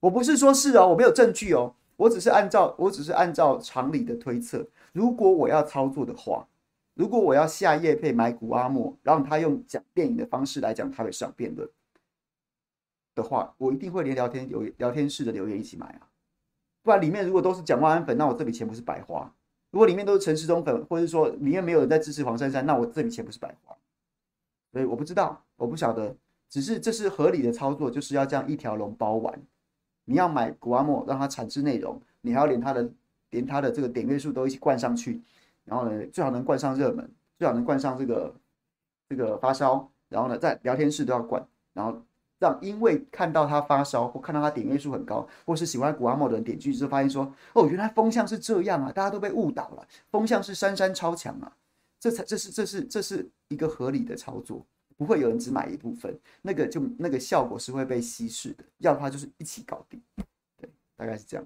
[0.00, 6.46] 我不是说是哦，我没有证据哦，我只是按照我只是按照常理的推测，如果我要操作的话，
[6.94, 11.68] 如果我要下夜配买谷阿莫，让他用讲电影的方式来讲台北市长辩论
[13.14, 16.08] 的话，我一定会连聊天有聊天室的留言一起买啊，
[16.82, 19.32] 不然里面如果都是蒋万安粉，那我这笔钱不是白花？
[19.70, 23.74] 如果里面都是陈时中粉，或者说里面没有人在支持黄珊珊，那我这笔钱不是白花？
[24.70, 26.14] 所以我不知道，我不晓得，
[26.52, 29.40] 只是这是合理的操作，就是要这样一条龙包完。
[30.04, 32.86] 你要买古阿莫，让它产制内容，你还要连它的
[33.30, 35.22] 连它的这个点阅数都一起灌上去，
[35.64, 38.34] 然后呢，最好能灌上热门，最好能灌上这个
[39.08, 41.42] 这个发烧，然后呢，在聊天室都要灌，
[41.72, 41.98] 然后。
[42.38, 51.56] 让因为看到他发烧，或看到他点阅数很高，或是喜欢古阿莫的人点进去之后，发现说：“哦，原来风向是这样啊！”大家都被误导了，风向是珊珊超强啊！
[52.00, 54.66] 这才这是这是这是一个合理的操作，
[55.02, 58.64] 不会有人只买一部分，那个就那个效果是会被稀释的。
[58.78, 60.00] 要的话就是一起搞定，
[60.56, 61.44] 对，大概是这样。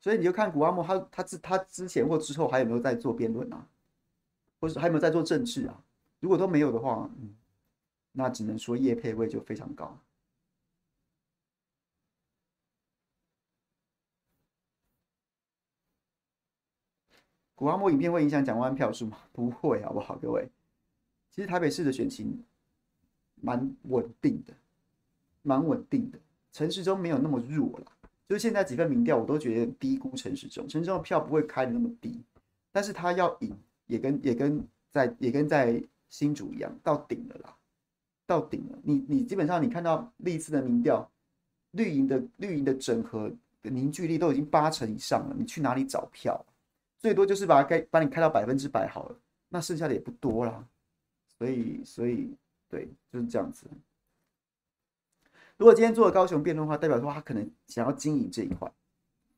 [0.00, 3.68] 所以你就看古阿莫他他之他之前或之后还有没有在做辩论啊，
[4.60, 5.84] 或者还有没有在做政治啊？
[6.20, 7.36] 如果都没有的话，嗯，
[8.12, 9.98] 那只能说业配位就非常高。
[17.58, 19.18] 古阿莫影片会影响蒋万票数吗？
[19.34, 20.48] 不会，好不好，各位？
[21.32, 22.40] 其实台北市的选情
[23.34, 24.54] 蛮稳定的，
[25.42, 26.20] 蛮稳定的，
[26.52, 27.86] 陈时中没有那么弱了。
[28.28, 32.22] 就是现在几份民调，我都觉得低估陈时中，陈时中的票不会开的那么低，
[32.70, 33.52] 但是他要赢，
[33.88, 37.56] 也跟也跟在也跟在新竹一样，到顶了啦，
[38.24, 38.78] 到顶了。
[38.84, 41.10] 你你基本上你看到历次的民调，
[41.72, 43.28] 绿营的绿营的整合
[43.62, 46.40] 的凝聚力都已经八成以上了，你去哪里找票？
[46.98, 49.16] 最多就是把它开把你开到百分之百好了，
[49.48, 50.64] 那剩下的也不多啦。
[51.38, 52.34] 所以所以
[52.68, 53.66] 对，就是这样子。
[55.56, 58.70] 如果今天做了高雄辩论的话，代表说他可能想要经营这一块，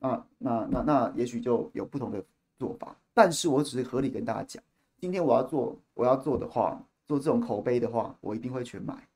[0.01, 2.23] 啊，那那那也许就有不同的
[2.59, 2.97] 做法。
[3.15, 4.63] 但是我只是合理跟大家讲，
[4.99, 9.07] 今天我要做我要做的话，做这种口碑的话，我一定会全买，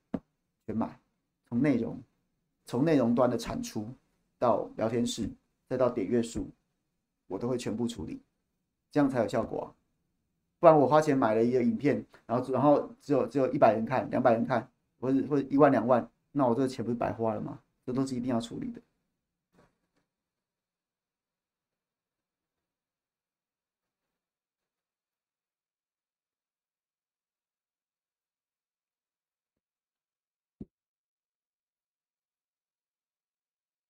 [0.66, 0.98] 全买，
[1.48, 1.98] 从内容，
[2.66, 3.86] 从内容端的产出
[4.38, 5.28] 到聊天室，
[5.68, 6.48] 再到点阅数，
[7.26, 8.20] 我都会全部处理，
[8.94, 9.66] 这样才有效果啊。
[10.60, 14.70] 不然我花钱买了一个影片，然后然后只有只有一百人看，两百人看，
[15.00, 16.08] 或者或者一万两万。
[16.30, 17.58] 那我这个钱不是白花了吗？
[17.84, 18.80] 这都是一定要处理的。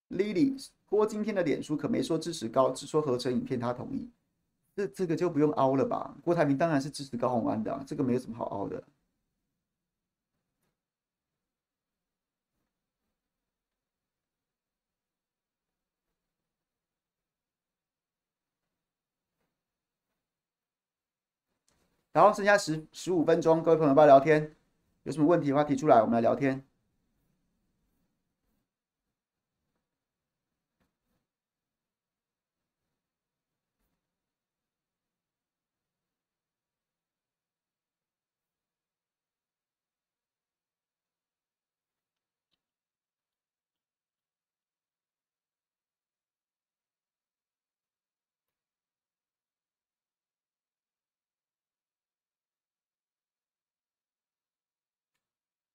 [0.08, 4.08] Lily，郭今天的脸书可没说支持高，只说合成影片他同意。
[4.76, 6.14] 这这个就不用凹了吧？
[6.22, 8.82] 郭台铭当然是支持高虹安的，这个没有什么好凹的。
[22.12, 24.54] 然后剩下十十五分钟，各位朋友不要聊天？
[25.02, 26.64] 有什么问题的话提出来，我们来聊天。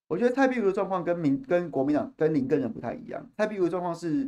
[0.10, 3.24] 我觉得蔡壁如的状况跟民跟国民党跟林根人不太一样。
[3.38, 4.28] 蔡壁如的状况是，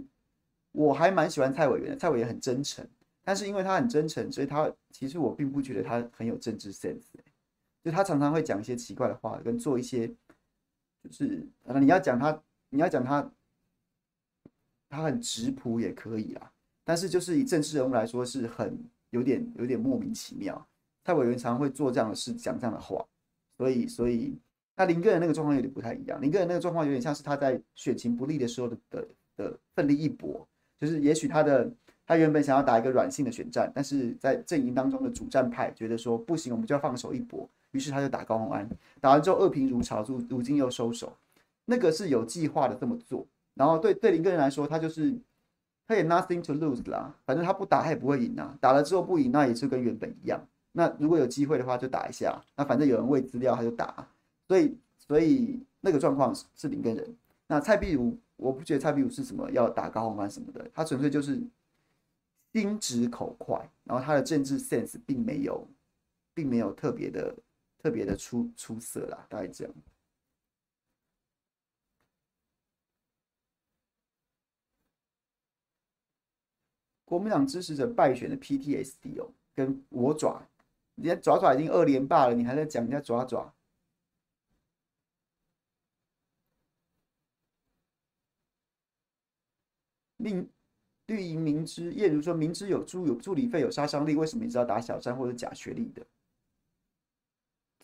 [0.72, 2.88] 我还蛮喜欢蔡委员的，蔡委员很真诚，
[3.24, 7.02] 但是因为他很真诚，所以他其实我并不觉得他很有政治 sense，
[7.84, 11.48] 就他常常会讲一些奇怪的话，跟做一些，就是
[11.80, 13.28] 你要讲他，你要讲他，
[14.88, 16.52] 他很质朴也可以啦，
[16.84, 18.78] 但是就是以政治人物来说，是很
[19.10, 20.64] 有点有点莫名其妙。
[21.04, 23.04] 蔡委员常常会做这样的事，讲这样的话，
[23.58, 24.38] 所以所以。
[24.82, 29.08] 那林个人那个状况有点不太一样，林个人那个状况有点像是他在选情不利的时候的的
[29.38, 30.44] 的奋力一搏，
[30.80, 31.72] 就是也许他的
[32.04, 38.68] 他原本想要打一个软性的选战，但是在阵营当中的主战派觉得说不行，我们就要放手一搏，于是他就打高虹安，
[39.00, 41.16] 打完之后恶评如潮，如如今又收手，
[41.66, 43.24] 那个是有计划的这么做，
[43.54, 45.14] 然后对对林个人来说，他就是
[45.88, 54.08] 他也 nothing to lose 啦，反正他不打他也不会赢啊，打了之后不赢那也是跟原本一样，那如果有机会的话就打一下，那反正有人喂资料他就打。
[54.52, 57.16] 所以，所以那个状况是是林耕仁。
[57.48, 61.42] 那蔡壁如，我不觉得蔡壁如是什么要打高虹安什么的，他纯粹就是
[62.52, 65.66] 心直口快，然后他的政治 sense 并没有，
[66.34, 67.34] 并没有特别的
[67.82, 69.74] 特别的出出色啦，大概这样。
[77.06, 80.46] 国民党支持者败选的 PTSD 哦，跟我爪，
[80.96, 83.54] 人家爪爪已经二连霸了，你还在讲人家爪爪？
[90.24, 90.48] 令
[91.08, 96.02] 绿营明知叶如说明知有助有助理费有杀伤力，为什么你知道打小三或者假学历的？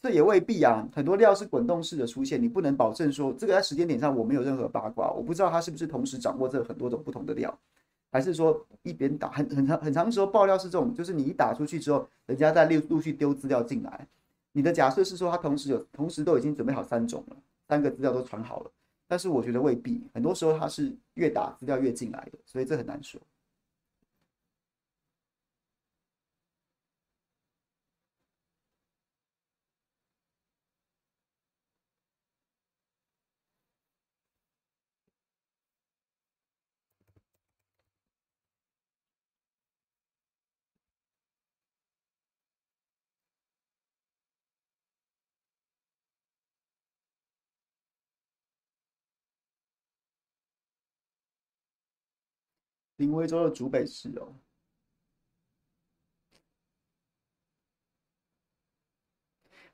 [0.01, 7.59] 这也未必啊，很多料是滚动式的出现，你不能保证说这个在时间点上我没有任何八卦，我不知道他是不是同时掌握这很多种不同的料。
[8.09, 14.07] 还是说一边打很很长很长时候爆料是这种，就是你一打出去之后，人家再陆陆续丢资料进来。
[14.53, 17.35] 你的假设是说他同时有同时都已经准备好三种了，
[17.67, 18.71] 三个资料都传好了。
[19.08, 23.20] 但是我觉得未必，很多时候他是越打资料越进来的，所以这很难说。
[52.97, 54.33] 林威州的竹北市哦，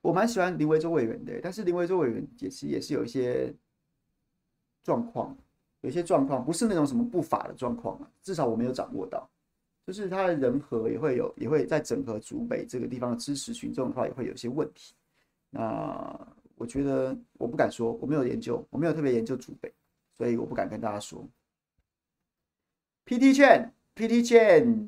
[0.01, 3.53] 我蛮喜欢林威州委员的，但是林威州委员也是也是有一些
[4.83, 5.35] 状况，
[5.79, 9.29] 有一些状况不是那种什么不法的状况啊，至少我没有掌握到，
[9.87, 14.93] 就是他的人和也会有，也会在整合竹北这个地方的支持群众的话，也会有些问题。
[15.49, 16.19] 那
[16.55, 19.73] 我觉得我不敢说，我没有研究，我没有特别研究竹北，
[20.17, 21.25] 所以我不敢跟大家说。
[23.05, 24.87] PT 券，PT 券，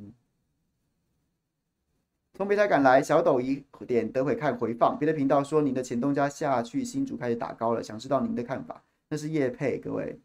[2.33, 4.97] 从北台赶来，小抖一点，等会看回放。
[4.97, 8.81] 别的频道说您的前东家下去新主开始打高了，想知道您的看法。
[9.09, 10.17] 那是叶配，各位，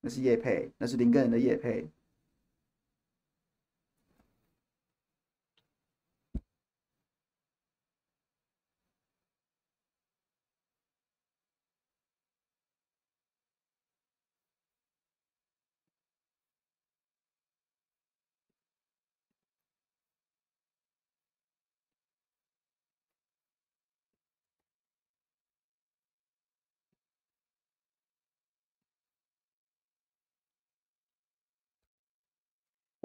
[0.00, 1.86] 那是叶配，那是林根人的叶配。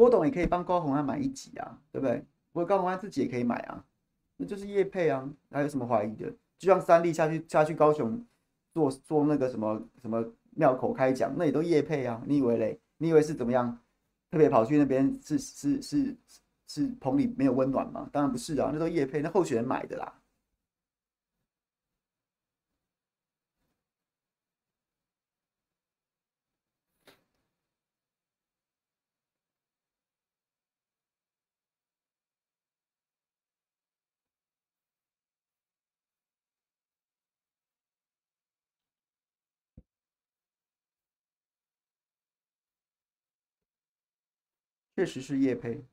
[0.04, 2.18] 郭董也可以帮高虹安买一集啊，对不对？
[2.52, 3.82] 不过高虹安自己也可以买啊，
[4.36, 6.30] 那就是业配啊，还有什么怀疑的？
[6.60, 8.22] 就像三立下去下去高雄
[8.74, 10.22] 做做那个什么什么
[10.58, 12.22] 庙口开讲，那也都业配啊。
[12.26, 12.78] 你以为嘞？
[12.98, 13.80] 你以为是怎么样？
[14.30, 18.10] 特别跑去那边是是是是，是棚里没有温暖吗？
[18.12, 20.14] 当然不是啊，那都业配，那候选人买的啦。
[44.96, 45.84] 确实是业配。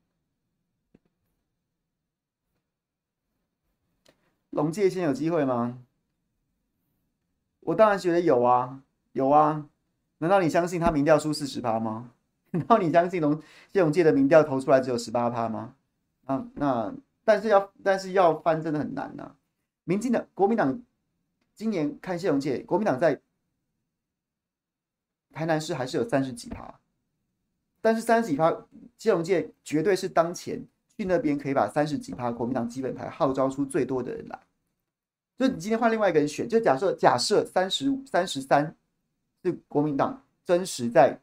[4.50, 5.82] 龙界先有机会吗？
[7.60, 8.82] 我当然觉得有啊，
[9.12, 9.68] 有啊。
[10.18, 12.12] 难道你相信他民调输四十趴吗？
[12.50, 13.40] 难道你相信龙
[13.72, 15.76] 谢龙介的民调投出来只有十八趴吗？
[16.24, 16.92] 啊，那
[17.24, 19.36] 但是要但是要翻真的很难呐、
[19.84, 20.82] 民进党、国民党
[21.54, 23.20] 今年看谢龙介，国民党在
[25.32, 26.79] 台南市还是有三十几趴。
[27.80, 28.54] 但是三十几趴，
[28.98, 30.62] 谢龙介绝对是当前
[30.96, 34.38] 去那边可以把三十几趴国民党基本盘号召出最多的人来。
[35.38, 38.76] 就你今天换另外一个人选，就假设假设三十三十三
[39.42, 41.18] 是国民党真实在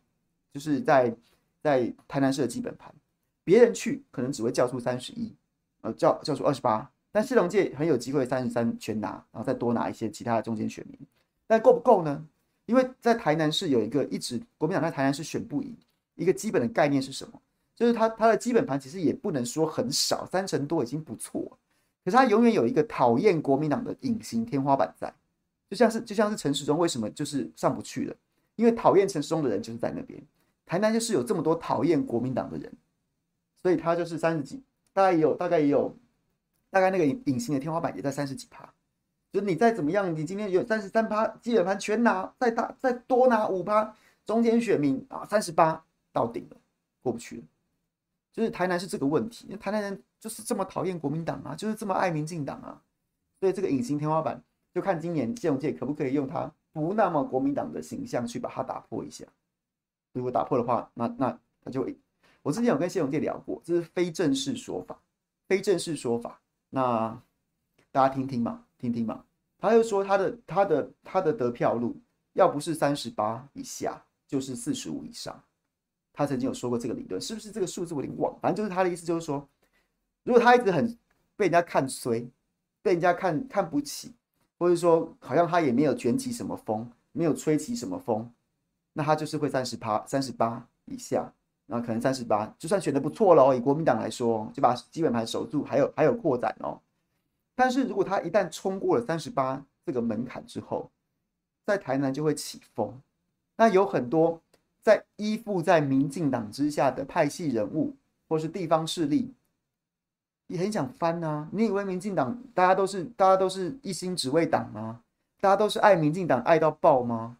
[0.52, 1.16] 就是在
[1.62, 2.92] 在台南市的基本盘，
[3.44, 5.32] 别人去可能只会叫出三十一，
[5.82, 10.98] 呃叫叫出二十八，但谢龙介很有机会三十三全拿，然后再多拿一些其他的中间选民，
[11.46, 12.26] 但够不够呢？
[12.66, 15.78] 因为在台南市有一个一直国民党在台南市选不赢。
[16.18, 17.42] 一个基本的概念是什么？
[17.74, 21.58] 就是它它的基本盘其实也不能说很少，三成多已经不错了。
[22.04, 25.14] 可是它永远有一个讨厌国民党的隐形天花板在，
[25.70, 28.16] 就像是就像是陈时中为什么就是上不去了？
[28.56, 30.22] 因为讨厌陈时中的人就是在那边。
[30.66, 32.70] 台南就是有这么多讨厌国民党的人，
[33.62, 34.62] 所以他就是三十几，
[34.92, 35.96] 大概也有大概也有
[36.70, 38.68] 大概那个隐形的天花板也在三十几趴。
[39.32, 43.96] 就你再怎么样，你今天有三十三趴基本盘全拿，再大再多拿五趴
[44.26, 45.84] 中间选民啊，三十八。
[46.18, 46.58] 到顶了，
[47.04, 47.44] 过不去了。
[48.34, 52.82] 就是台南是这个问题，台南人就是这么讨厌国民党啊，就是这么爱民进党啊，
[53.40, 54.42] 所以这个隐形天花板
[54.74, 59.26] 就看今年谢永介可不可以用他不那么国民党的形象去把它打破一下。
[60.14, 61.88] 如果打破的话，那那他就
[62.42, 65.00] 我之前有跟谢永介聊过，这是非正式说法，
[65.48, 66.40] 非正式说法，
[66.70, 67.20] 那
[67.92, 69.24] 大家听听嘛，听听嘛。
[69.60, 71.92] 他就说他的他的他的得票率
[72.34, 75.44] 要不是三十八以下，就是四十五以上。
[76.18, 78.36] 他曾经有说过这个理论，是不是这个数字我有点忘？
[78.40, 79.48] 反正就是他的意思，就是说，
[80.24, 80.98] 如果他一直很
[81.36, 82.28] 被人家看衰，
[82.82, 84.16] 被人家看看不起，
[84.58, 88.28] 或者说好像他也没有卷起什么风，没有吹起什么风，
[88.94, 91.32] 那他就是会三十八、三十八以下，
[91.68, 96.82] 然后可能三十八，就算选的不错了哦，以国民党来说，就把基本盘守住，还有还有扩展哦。
[97.54, 100.90] 但是如果他一旦冲过了三十八这个门槛之后，
[101.64, 103.00] 在台南就会起风，
[103.56, 104.42] 那有很多。
[104.88, 107.94] 在依附在民进党之下的派系人物，
[108.30, 109.34] 或是地方势力，
[110.48, 111.50] 也很想翻啊！
[111.52, 115.02] 你以为民进党大家都是大家都是一心只为党吗？
[115.42, 117.38] 大家都是爱民进党爱到爆吗？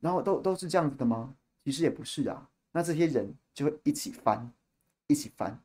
[0.00, 1.32] 然后都都是这样子的吗？
[1.64, 2.46] 其实也不是啊。
[2.72, 4.52] 那这些人就会一起翻，
[5.06, 5.58] 一起翻。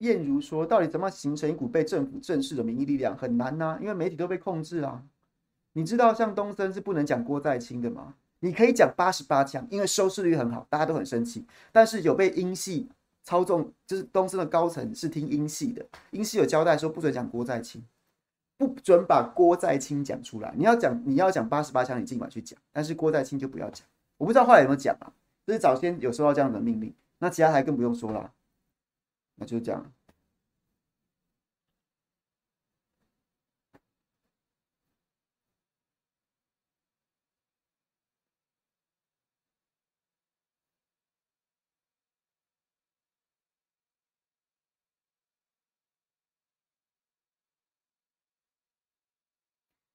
[0.00, 3.16] 燕如说：“到底怎么形成一股被政府正视的民意力量？
[3.16, 5.02] 很难呐、因为媒体都被控制啊。
[5.74, 8.14] 你知道，像东森是不能讲郭在清的吗？
[8.40, 11.44] 你可以讲八十八枪，因为收视率很好，大家都很生气。
[11.70, 12.88] 但是有被英系
[13.22, 17.84] 操纵，就是东森的高层是听英系的，英系有交代说不准讲郭在清，
[18.56, 20.54] 不准把郭在清讲出来。
[20.56, 23.86] 你要讲，你要讲八十八枪，你尽管去讲，但是郭在清就不要讲。
[24.16, 25.12] 我不知道后来有没有讲啊？
[25.46, 28.32] 就是早先有收到这样的命令，那其他台更不用说了。”
[29.40, 29.92] 那就这样。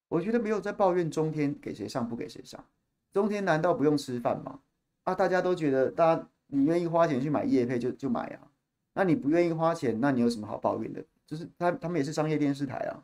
[0.08, 2.66] 我觉得没有在抱怨中天给谁上不给谁上，
[3.12, 4.62] 中天难道不用吃饭吗？
[5.04, 8.55] 啊，大家都觉得，大家你愿意花钱去买夜配就就买啊。
[8.96, 11.04] 那你不愿意花钱，那你有什么好抱怨的？
[11.28, 13.04] 就是他他们也是商业电视台啊，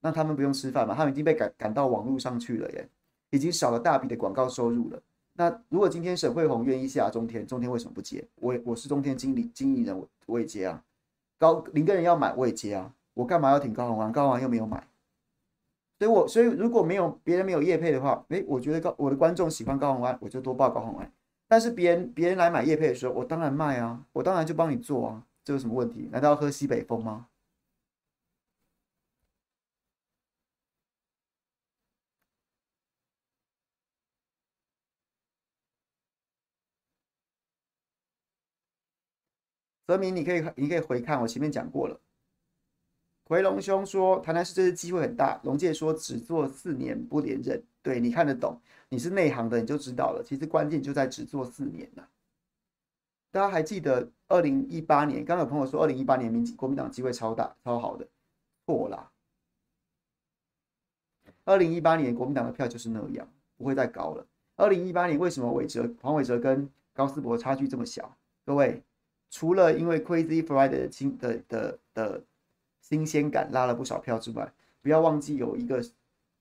[0.00, 0.94] 那他们不用吃饭嘛？
[0.94, 2.88] 他们已经被赶赶到网络上去了耶，
[3.30, 5.00] 已经少了大笔的广告收入了。
[5.34, 8.26] 那如果今天沈慧红愿意下中天，中天为什么不接？
[8.36, 10.82] 我我是中天经理经理人，我我也接啊。
[11.38, 14.10] 高林根人要买我也接啊，我干嘛要挺高虹安？
[14.10, 14.82] 高虹安又没有买，
[15.98, 21.12] 所以我所以如果没有别人没有业配的话，诶，我觉得高我的观众喜欢高虹安，我就多报高虹安。
[21.46, 26.08] 但是别人别人来买业配的时候，我当然卖啊，我当然就帮你做啊，这有什么问题？
[26.10, 27.28] 难道要喝西北风吗？
[39.86, 42.00] 泽明，你可以你可以回看，我前面讲过了。
[43.24, 45.40] 回龙兄说，台南市这次机会很大。
[45.44, 50.24] 龙介说只做四年不连任，对，你看得懂，你是内行的，你就知道了。
[50.26, 52.08] 其实关键就在只做四年了。
[53.30, 55.24] 大家还记得二零一八年？
[55.24, 58.06] 刚刚有朋友说二零一八年民国民党机会超大超好的，
[58.66, 59.10] 错啦。
[61.44, 64.26] 二零一八年国民党的票就是那样，不会再高了。
[64.56, 68.16] 二零一八年为什么韦哲黄伟哲跟高思博差距这么小？
[68.44, 68.82] 各位，
[69.30, 71.78] 除了因为 Crazy Friday 的的的的。
[71.94, 72.24] 的
[72.88, 75.84] 新鲜感拉了不少票之外，不要忘记有一个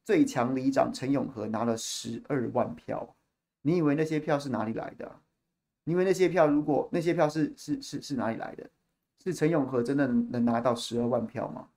[0.04, 3.16] 最强里长陈永和拿了十二万票。
[3.64, 5.20] 你以为那些票是哪里来的？
[5.86, 8.70] 因为那些票如果那些票是是是是哪里来的？
[9.24, 11.68] 是陈永和真的能拿到十二万票吗？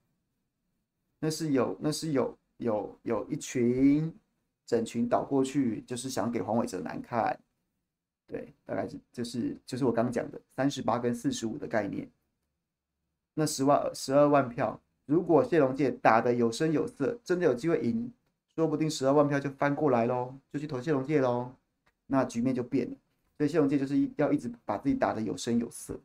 [1.19, 4.15] 那是有那是有有有一群
[4.67, 7.39] 整群倒过去，就是想给黄伟哲难看。
[8.27, 12.07] 对，大概是就是就是我刚讲的三十八跟四十五的概念。
[13.33, 18.13] 那十万十二万票，如果谢龙介打得有声有色，真的有机会赢，
[18.55, 21.53] 说不定十二万票就翻过来喽，就去投谢龙介喽，
[22.09, 22.97] 那局面就变了。
[23.39, 25.99] 所以谢龙介就是要一直把自己打得有声有色。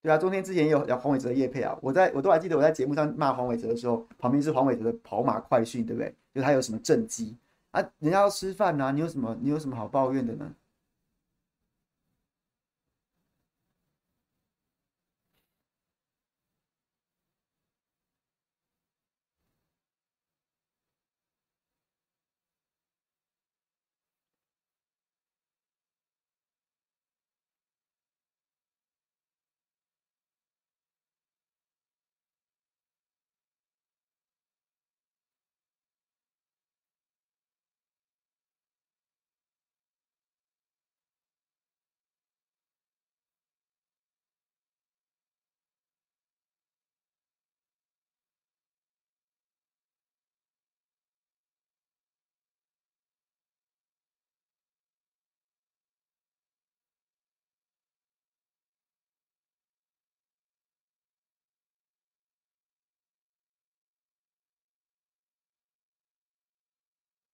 [0.00, 6.14] 对啊，中天之前也有聊黄伟哲的业配啊，我在我都还记得我在节目上骂黄伟哲的时候，旁边是黄伟哲的跑马快讯，对不对？
[6.32, 7.36] 就他有什么政绩
[7.72, 7.80] 啊？
[7.98, 10.54] 人家要吃饭呐、你有什么你有什么好抱怨的呢？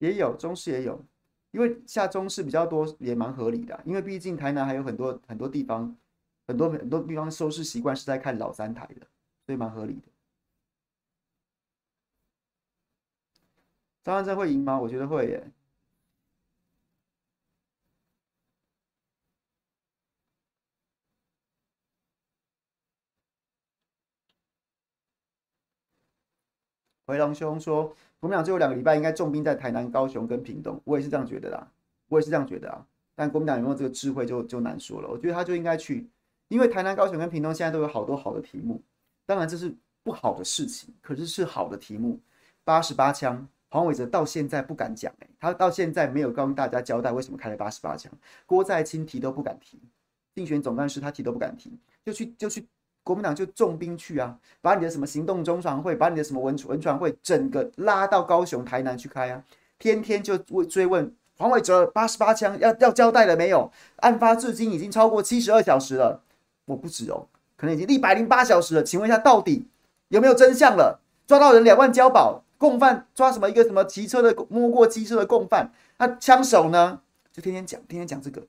[0.05, 1.03] 也有中视也有，
[1.51, 3.81] 因为下中视比较多，也蛮合理的。
[3.87, 5.97] 因为毕竟台南还有很多很多地方，
[6.47, 9.07] 很多很多地方收视习惯是在看老三台的，
[9.47, 10.09] 所以蛮合理的。
[14.03, 14.79] 张万正会赢吗？
[14.79, 15.51] 我觉得会耶。
[27.07, 27.97] 回龙兄说。
[28.25, 31.71] 我们俩最后两个礼拜应该重兵在台南、高雄跟屏东，我也是这样觉得啦，
[32.09, 32.83] 我也是这样觉得啊。
[33.15, 35.09] 但国民党有没有这个智慧就就难说了。
[35.11, 36.09] 我觉得他就应该去，
[36.49, 38.81] 因为台南、高雄跟屏东现在都有好多好的题目，
[39.27, 42.19] 当然这是不好的事情，可是是好的题目。
[42.65, 48.11] 八十八枪，黄伟哲到现在不敢讲，欸，他到现在没有跟大家交代为什么开了八十八枪，
[48.47, 49.79] 郭在清提都不敢提，
[50.35, 52.67] 竞选总干事他提都不敢提，就去就去。
[53.05, 59.45] 国民党就重兵去啊，把你的什么行动中常会，把你的什么文文传会，整个拉到高雄、台南去开啊，
[59.79, 63.71] 天天就问追问黄伟哲八十八枪要要交代了没有？
[63.97, 66.23] 案发至今已经超过七十二小时了，
[66.65, 67.27] 我不止哦，
[67.57, 68.83] 可能已经一百零八小时了。
[68.83, 69.69] 请问一下，到底
[70.09, 71.01] 有没有真相了？
[71.27, 77.01] 抓到人两万交保，共犯抓什么一个什么骑车的摸过机车的共犯，那枪手呢？
[77.33, 78.41] 就天天讲，天天讲这个，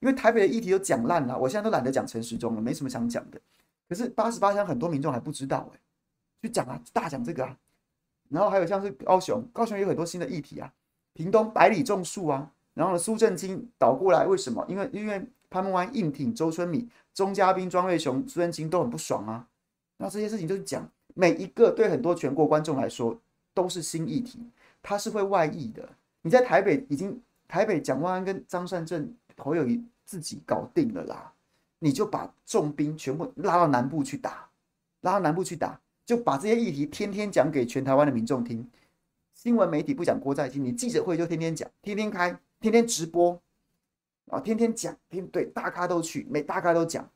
[0.00, 3.40] 因为台北的议题都讲烂了，我现在都懒得讲陈时中了，没什么想讲的。
[3.88, 5.80] 可是八十八枪很多民众还不知道哎、欸，
[6.42, 7.56] 就讲啊，大讲这个啊，
[8.28, 10.72] 然后还有像是高雄，高雄有很多新的议题啊，
[11.12, 14.64] 屏东百里种树啊，然后呢苏正清倒过来为什么？
[14.68, 19.46] 因为因为潘孟安硬挺周春米、钟嘉宾、庄瑞雄、苏震清都很不爽啊，
[19.98, 23.20] 那这些事情就是讲每一个对很多全国观众来说
[23.52, 24.40] 都是新议题，
[24.82, 25.88] 它是会外溢的。
[26.22, 31.32] 你在台北已经台北蒋万安跟张善政侯友宜自己搞定了啦。
[31.84, 34.48] 你就把重兵全部拉到南部去打，
[35.02, 38.66] 拉到南部去打，就把这些议题天天讲给全台湾的民众听。
[39.34, 43.38] 新闻媒体不讲郭在清，你记者会就天天讲，天天开，天天直播，
[44.30, 47.06] 啊，天天讲，天对大咖都去，每大咖都讲。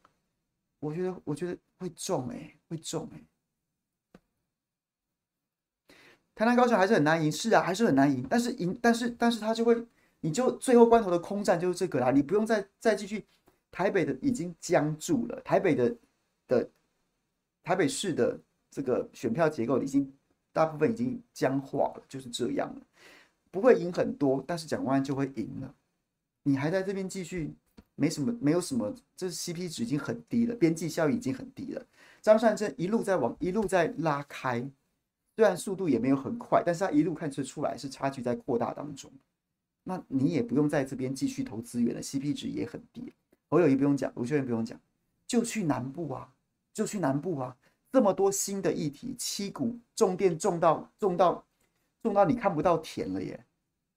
[0.80, 3.22] 我觉得，我觉得会中哎、会中哎、
[6.34, 8.26] 台南高雄还是很难赢，是啊，还是很难赢。
[8.28, 9.86] 但是赢，但是但是他就会，
[10.20, 13.24] 你就最后关头的空战就是这个啦，你不用再再继续。
[13.70, 15.96] 台北的已经僵住了，台北的
[16.46, 16.70] 的
[17.62, 18.38] 台北市的
[18.70, 20.12] 这个选票结构已经
[20.52, 22.82] 大部分已经僵化了，就是这样了，
[23.50, 25.74] 不会赢很多，但是蒋万就会赢了。
[26.42, 27.52] 你还在这边继续，
[27.94, 31.86] 没什么，没有什么，这 CP 值已经很低了，边际效益已经很低了。
[32.22, 34.60] 张善政一路在往一路在拉开，
[35.36, 39.10] 虽然速度也没有很快，但是他一路看出出来是差距在扩大当中。
[39.84, 43.12] 那你也不用在这边继续投资源了，CP 值也很低。
[43.48, 44.78] 侯友谊不用讲，卢秀燕不用讲，
[45.26, 46.28] 就去南部啊，
[46.72, 47.56] 就去南部啊，
[47.90, 51.44] 这么多新的议题，七股重电重到重到
[52.02, 53.44] 重到你看不到田了耶！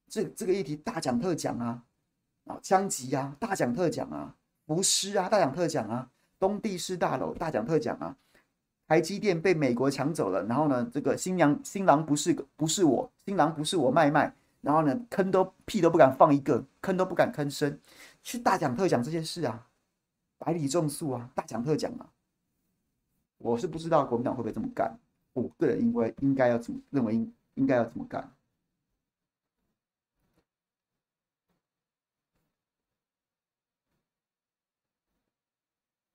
[0.07, 1.83] 这这个议题大讲特讲啊，
[2.45, 4.35] 啊枪击啊大讲特讲啊，
[4.65, 8.15] 福斯啊大讲特讲啊，东帝士大楼大讲特讲啊，
[8.87, 17.79] 台积电被美国抢走了，然后呢，这个新娘新郎不是不是我，新郎不是我卖卖，然后呢，坑都屁都不敢放一个，坑都不敢吭声。
[18.23, 19.67] 去大讲特讲这件事啊，
[20.37, 22.13] 百里种树啊，大讲特讲啊，
[23.39, 24.99] 我是不知道国民党会不会这么干，
[25.33, 28.31] 我个人应该应该要怎么认为应应该要怎么干，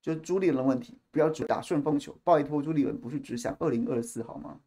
[0.01, 4.61] 就朱立伦问题，不要只打顺风球，拜托朱立伦不是只想二零二四好吗？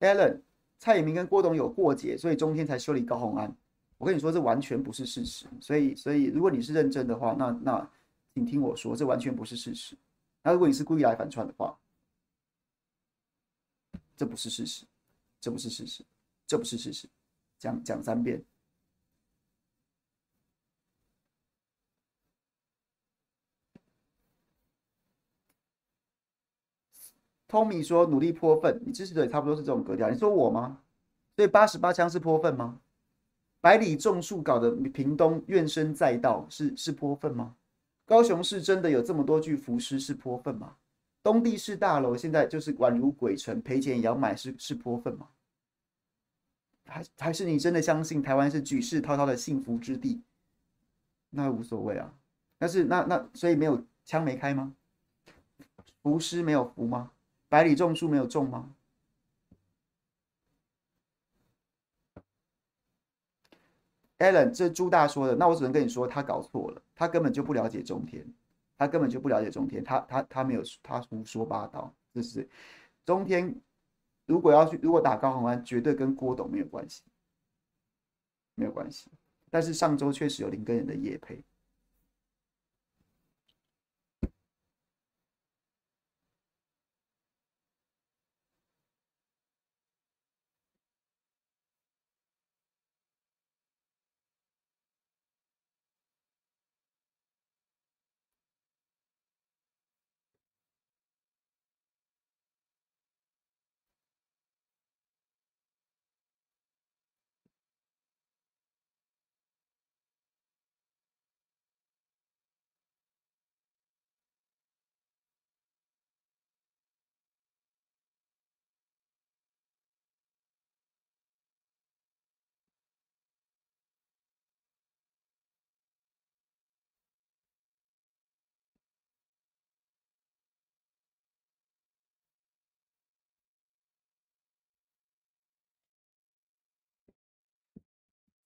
[0.00, 0.40] ？Allen，
[0.78, 3.54] 蔡衍明跟郭董有过节，所以中天才修理高洪安。
[3.98, 5.46] 我跟你说，这完全不是事实。
[5.60, 7.90] 所以，所以如果你是认真的话，那那
[8.34, 9.94] 请听我说，这完全不是事实。
[10.42, 11.78] 那如果你是故意来反串的话，
[14.16, 14.84] 这不是事实，
[15.40, 16.02] 这不是事实，
[16.46, 17.08] 这不是事实。
[17.58, 18.42] 讲讲三遍。
[27.50, 30.08] Tommy 说努力泼粪，你支持的也差不多是这种格调。
[30.08, 30.78] 你说我吗？
[31.34, 32.78] 所以八十八枪是泼粪吗？
[33.60, 37.56] 百里种树搞得屏东怨声载道，是是泼粪吗？
[38.06, 40.76] 高雄市真的有这么多具浮尸是泼粪吗？
[41.22, 45.28] 东帝士大楼现在就是宛如鬼城，赔钱也要买是是泼粪吗？
[46.86, 50.22] 还还是你真的相信台湾是举世滔滔的幸福之地？
[51.30, 52.12] 那无所谓啊。
[52.58, 54.72] 但是那那所以没有枪没开吗？
[56.02, 57.10] 浮尸没有浮吗？
[57.50, 58.74] 百里种树没有种吗
[64.18, 68.24] ？Allen，这朱大说的，那我只能跟你说，他搞错了，他根本就不了解中天，
[68.78, 72.48] 他根本就不了解中天，他他他没有，他胡说八道，这是
[73.04, 73.52] 中天
[74.26, 77.02] 如果要去，如果打高虹安，绝对跟郭董没有关系，
[78.54, 79.10] 没有关系，
[79.50, 81.42] 但是上周确实有林耕仁的业配。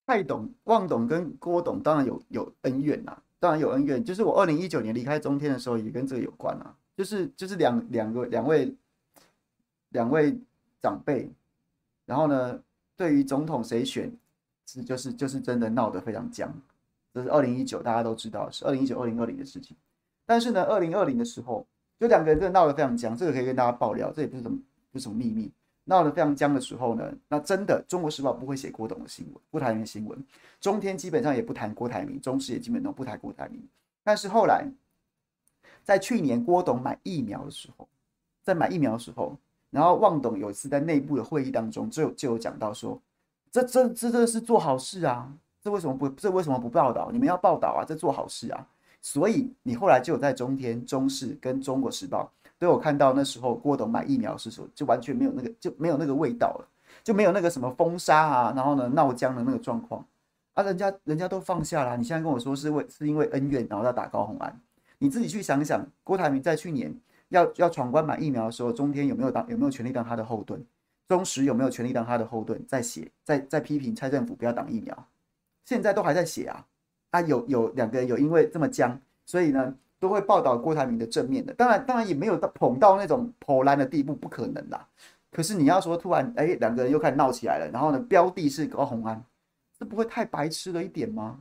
[0.07, 4.05] 蔡董、汪董跟郭董当然有有恩怨呐、啊，当然有恩怨。
[4.05, 6.75] 就是我二零一九年离开中天的时候，也跟这个有关啊。
[6.97, 8.75] 就是就是两两个两位
[9.89, 10.39] 两位
[10.81, 11.31] 长辈，
[12.05, 12.61] 然后呢，
[12.97, 14.13] 对于总统谁选
[14.67, 16.53] 是就是就是真的闹得非常僵。
[17.13, 19.77] 这是二零一九大家都知道是二零一九二零二零的事情。
[20.27, 21.67] 但是呢，二零二零的时候，
[21.99, 24.59] 就两个人真的闹得非常僵，这个可以跟大家爆料，这也不是什么
[24.93, 25.51] 不是什么秘密。
[25.87, 30.18] 闹得非常僵的时候呢，那真的《中国时报》不会写郭董的新闻，郭台铭的新闻。
[30.61, 33.62] 中天基本上也不谈郭台铭，中视也基本上不谈郭台铭。
[34.03, 34.66] 但是后来，
[35.82, 37.87] 在去年郭董买疫苗的时候，
[38.43, 39.37] 在买疫苗的时候，
[39.70, 42.99] 然后旺董有一次在内部的会议当中就就有讲到说，
[43.51, 45.30] 这这这这是做好事啊，
[45.62, 47.11] 这为什么不这为什么不报道？
[47.12, 48.66] 你们要报道啊，这做好事啊。
[49.03, 52.32] 所以你后来就有在中天、中视跟《中国时报》。
[52.59, 56.69] 所以我看到那时候郭董买疫苗的时候，就完全没有那个就没有那个味道了，
[57.03, 60.07] 就没有那个什么封杀啊，然后呢闹僵的那个状况
[60.55, 61.97] 啊，人家人家都放下了。
[61.97, 64.61] 你现在跟我说是为是因为恩怨，然后要打高虹安，
[64.99, 66.95] 你自己去想想，郭台铭在去年
[67.31, 70.65] 要要闯关买疫苗的时候，中天有没有当有没有权利当他的后盾？
[71.09, 72.65] 中时有没有权利当他的后盾？
[72.67, 75.07] 在写在在批评蔡政府不要挡疫苗，
[75.65, 76.65] 现在都还在写啊
[77.11, 79.75] 啊有有两个人有因为这么僵，所以呢。
[80.05, 84.87] 都会报道郭台铭的正面的，当然，当然也没有到捧到那种破烂的地步，不可能啦。
[85.33, 89.25] 可是你要说突然，哎，两个人又开始闹起来了，然后呢，标的是高红安，
[89.79, 91.41] 这不会太白痴了一点吗？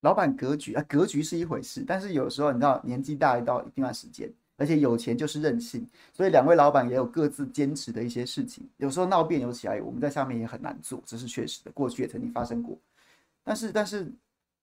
[0.00, 8.68] 老板格局啊，格局是一回事，但是有时候你知道，年纪大到一定段时间，而且有钱就是任性，所以两位老板也有各自坚持的一些事情。
[8.76, 12.78] 有时候闹别扭起来，我们在下面也很难做，这是确实的，过去也曾经发生过。
[13.42, 14.04] 但是，但是，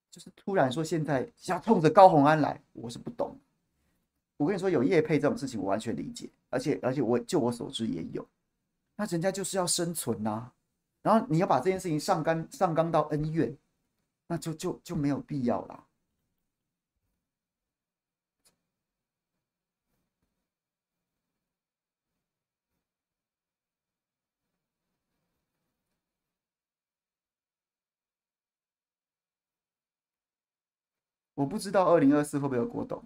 [0.10, 3.38] 就是突然说现在要冲着高红安来，我是不懂。
[4.38, 8.26] 我跟你说，有业配这种事情，我完全理解，而且，而且我就我所知也有。
[8.96, 10.50] 那人家就是要生存呐、
[11.02, 13.54] 然后你要把这件事情上纲上纲到恩怨。
[14.28, 15.86] 那就就就没有必要了。
[31.36, 33.04] 我不知道二零二四会不会有郭董。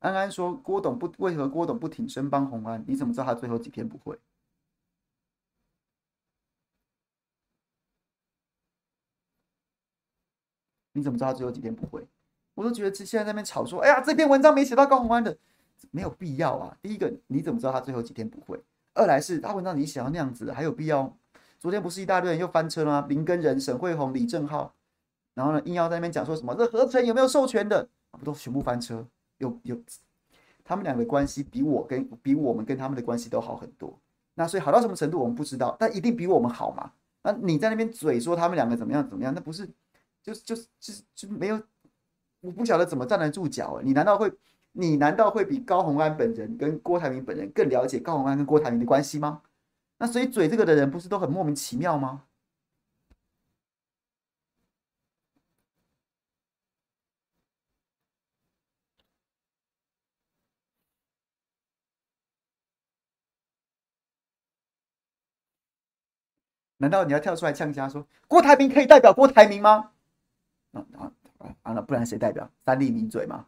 [0.00, 2.84] 安安说郭董不为何郭董不挺身帮红安？
[2.86, 4.18] 你怎么知道他最后几天不会？
[10.98, 12.06] 你怎么知道他最后几天不会？
[12.54, 15.36] 我都觉得现在在那边吵说，哎呀，这篇文章没写到高虹安的，
[15.92, 16.76] 没有必要啊。
[16.82, 18.60] 第一个，你怎么知道他最后几天不会？
[18.94, 21.16] 二来是他文章你写到那样子，还有必要？
[21.60, 23.06] 昨天不是一大堆人又翻车了吗？
[23.08, 24.74] 林根仁、沈慧红、李正浩，
[25.34, 29.06] 然后呢，硬要在那边讲说什么这合成有没有授权的，不都全部翻车？
[29.38, 29.80] 有有，
[30.64, 33.96] 他们俩的关系比我跟比我们跟他们的关系都好很多。
[34.34, 36.90] 那所以好到什么程度我们不知道，但一定比我们好嘛？
[37.22, 39.68] 那你在那边嘴说他们两个怎么样怎么样，那不是
[40.28, 41.62] 就是就是就是就没有？
[42.40, 43.80] 我不晓得怎么站得住脚。
[43.82, 44.30] 你难道会
[44.72, 49.42] 你难道会比高虹安本人跟郭台铭本人更了解高虹安跟郭台铭的关系吗？
[49.98, 52.24] 那所以嘴这个的人不是都很莫名其妙吗？
[66.80, 69.92] 难道你要跳出来呛家说郭台铭可以代表郭台铭吗？
[70.96, 71.72] 啊啊啊！
[71.72, 72.48] 那不然谁代表？
[72.64, 73.46] 三立名嘴嘛？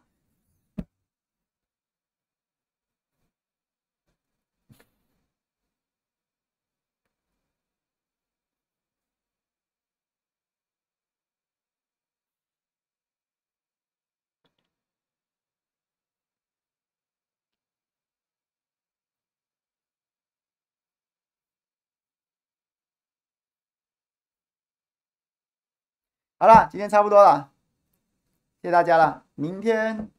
[26.41, 27.51] 好了，今天差不多了，
[28.63, 29.23] 谢谢大家了。
[29.35, 30.09] 明天，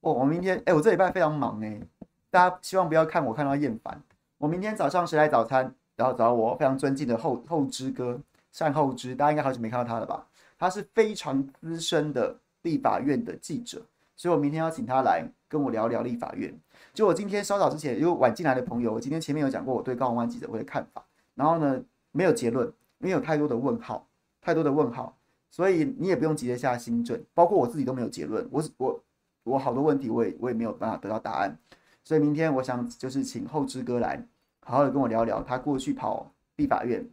[0.00, 1.80] 哦，我明天，哎，我这礼拜非常忙哎，
[2.28, 4.02] 大家希望不要看我看到厌烦。
[4.36, 8.20] 我明天早上谁来早餐，然后找我非常尊敬的后后之哥
[8.58, 10.26] 单后之，大家应该好久没看到他了吧？
[10.58, 13.80] 他是非常资深的立法院的记者，
[14.16, 16.52] 所以我明天要请他来跟我聊聊立法院。
[16.92, 21.04] 就我今天稍早之前有晚进来的朋友，我今天前面有讲过我对高虹安记者会的看法，
[21.36, 21.80] 然后呢，
[22.10, 24.04] 没有结论，没有太多的问号。
[24.46, 25.18] 太多的问号，
[25.50, 28.48] 所以你也不用急着下新准，包括我自己都没有结论。
[28.52, 29.04] 我我
[29.42, 31.58] 我好多问题，我也我也没有办法得到答案。
[32.04, 34.24] 所以明天我想就是请后知哥来
[34.60, 37.04] 好好的跟我聊聊，他过去跑立法院，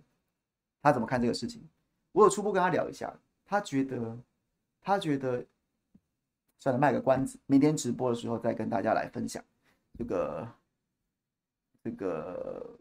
[0.79, 1.67] 他怎么看这个事情。
[2.11, 3.11] 我有初步跟他聊一下，
[3.43, 4.15] 他觉得
[4.79, 5.43] 他觉得
[6.59, 9.43] 算了，卖个关子，明天直播的时候再跟大家来分享
[9.97, 10.47] 这个
[11.83, 12.77] 这个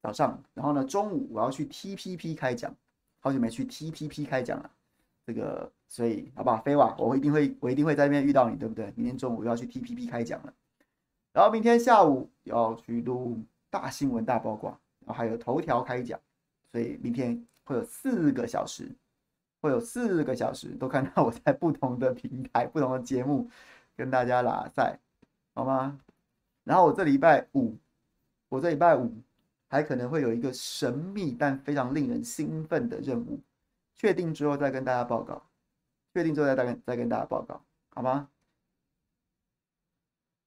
[0.00, 2.74] 早上，然后呢中午我要去 TPP 开讲。
[3.28, 4.70] 好久没去 TPP 开讲了，
[5.26, 6.56] 这个所以好不好？
[6.62, 8.90] 飞瓦，我一定会我一定会在那边遇到你，对不对？
[8.96, 10.54] 明天中午又要去 TPP 开讲了，
[11.34, 14.70] 然后明天下午要去录大新闻大八卦，
[15.00, 16.18] 然后还有头条开讲，
[16.72, 18.90] 所以明天会有四个小时，
[19.60, 23.50] 会有四个小时都看到我在不同的平台、不同的节目
[23.94, 24.98] 跟大家拉赛，
[25.52, 26.00] 好吗？
[26.64, 27.76] 然后我这礼拜五，
[28.48, 29.12] 我这礼拜五。
[29.68, 33.40] 还可能会有一个神秘但非常令人兴奋的任务，
[33.94, 35.42] 确定之后再跟大家报告。
[36.14, 38.28] 确定之后再跟再跟大家报告，好吗？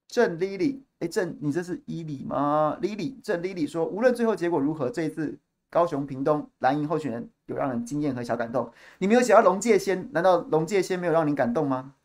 [0.08, 5.40] 郑 Lily，哎，郑，你这是伊里吗？Lily，郑 Lily 说，无论最后结果如何，这一次
[5.70, 8.74] 高雄屏东蓝营候选人有让人惊艳和小感动。
[8.98, 11.96] 你没有写到龙介先，难道龙介先没有让你感动吗？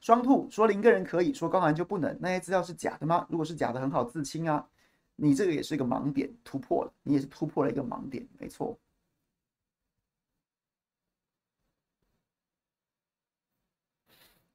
[0.00, 3.26] 双兔说林个人可以说高虹安就不能，那些资料是假的吗？
[3.28, 4.66] 如果是假的，很好自清啊。
[5.16, 8.78] 你这个也是一个盲点，突破了，你也是突破了一个盲点，没错。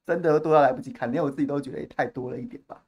[0.04, 2.84] 真的多到来不及看，连我自己都觉得也太多了一点吧。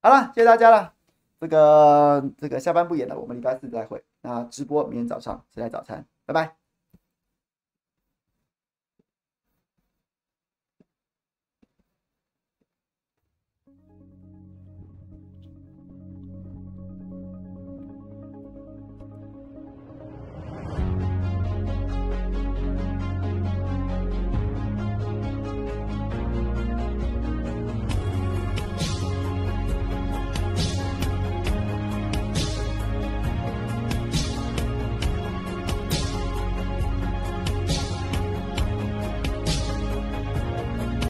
[0.00, 0.94] 好了，谢谢大家了。
[1.40, 4.02] 这个这个下班不演了，我们礼拜四再会。
[4.22, 6.06] 那直播明天早上谁来早餐？
[6.24, 6.63] 拜拜。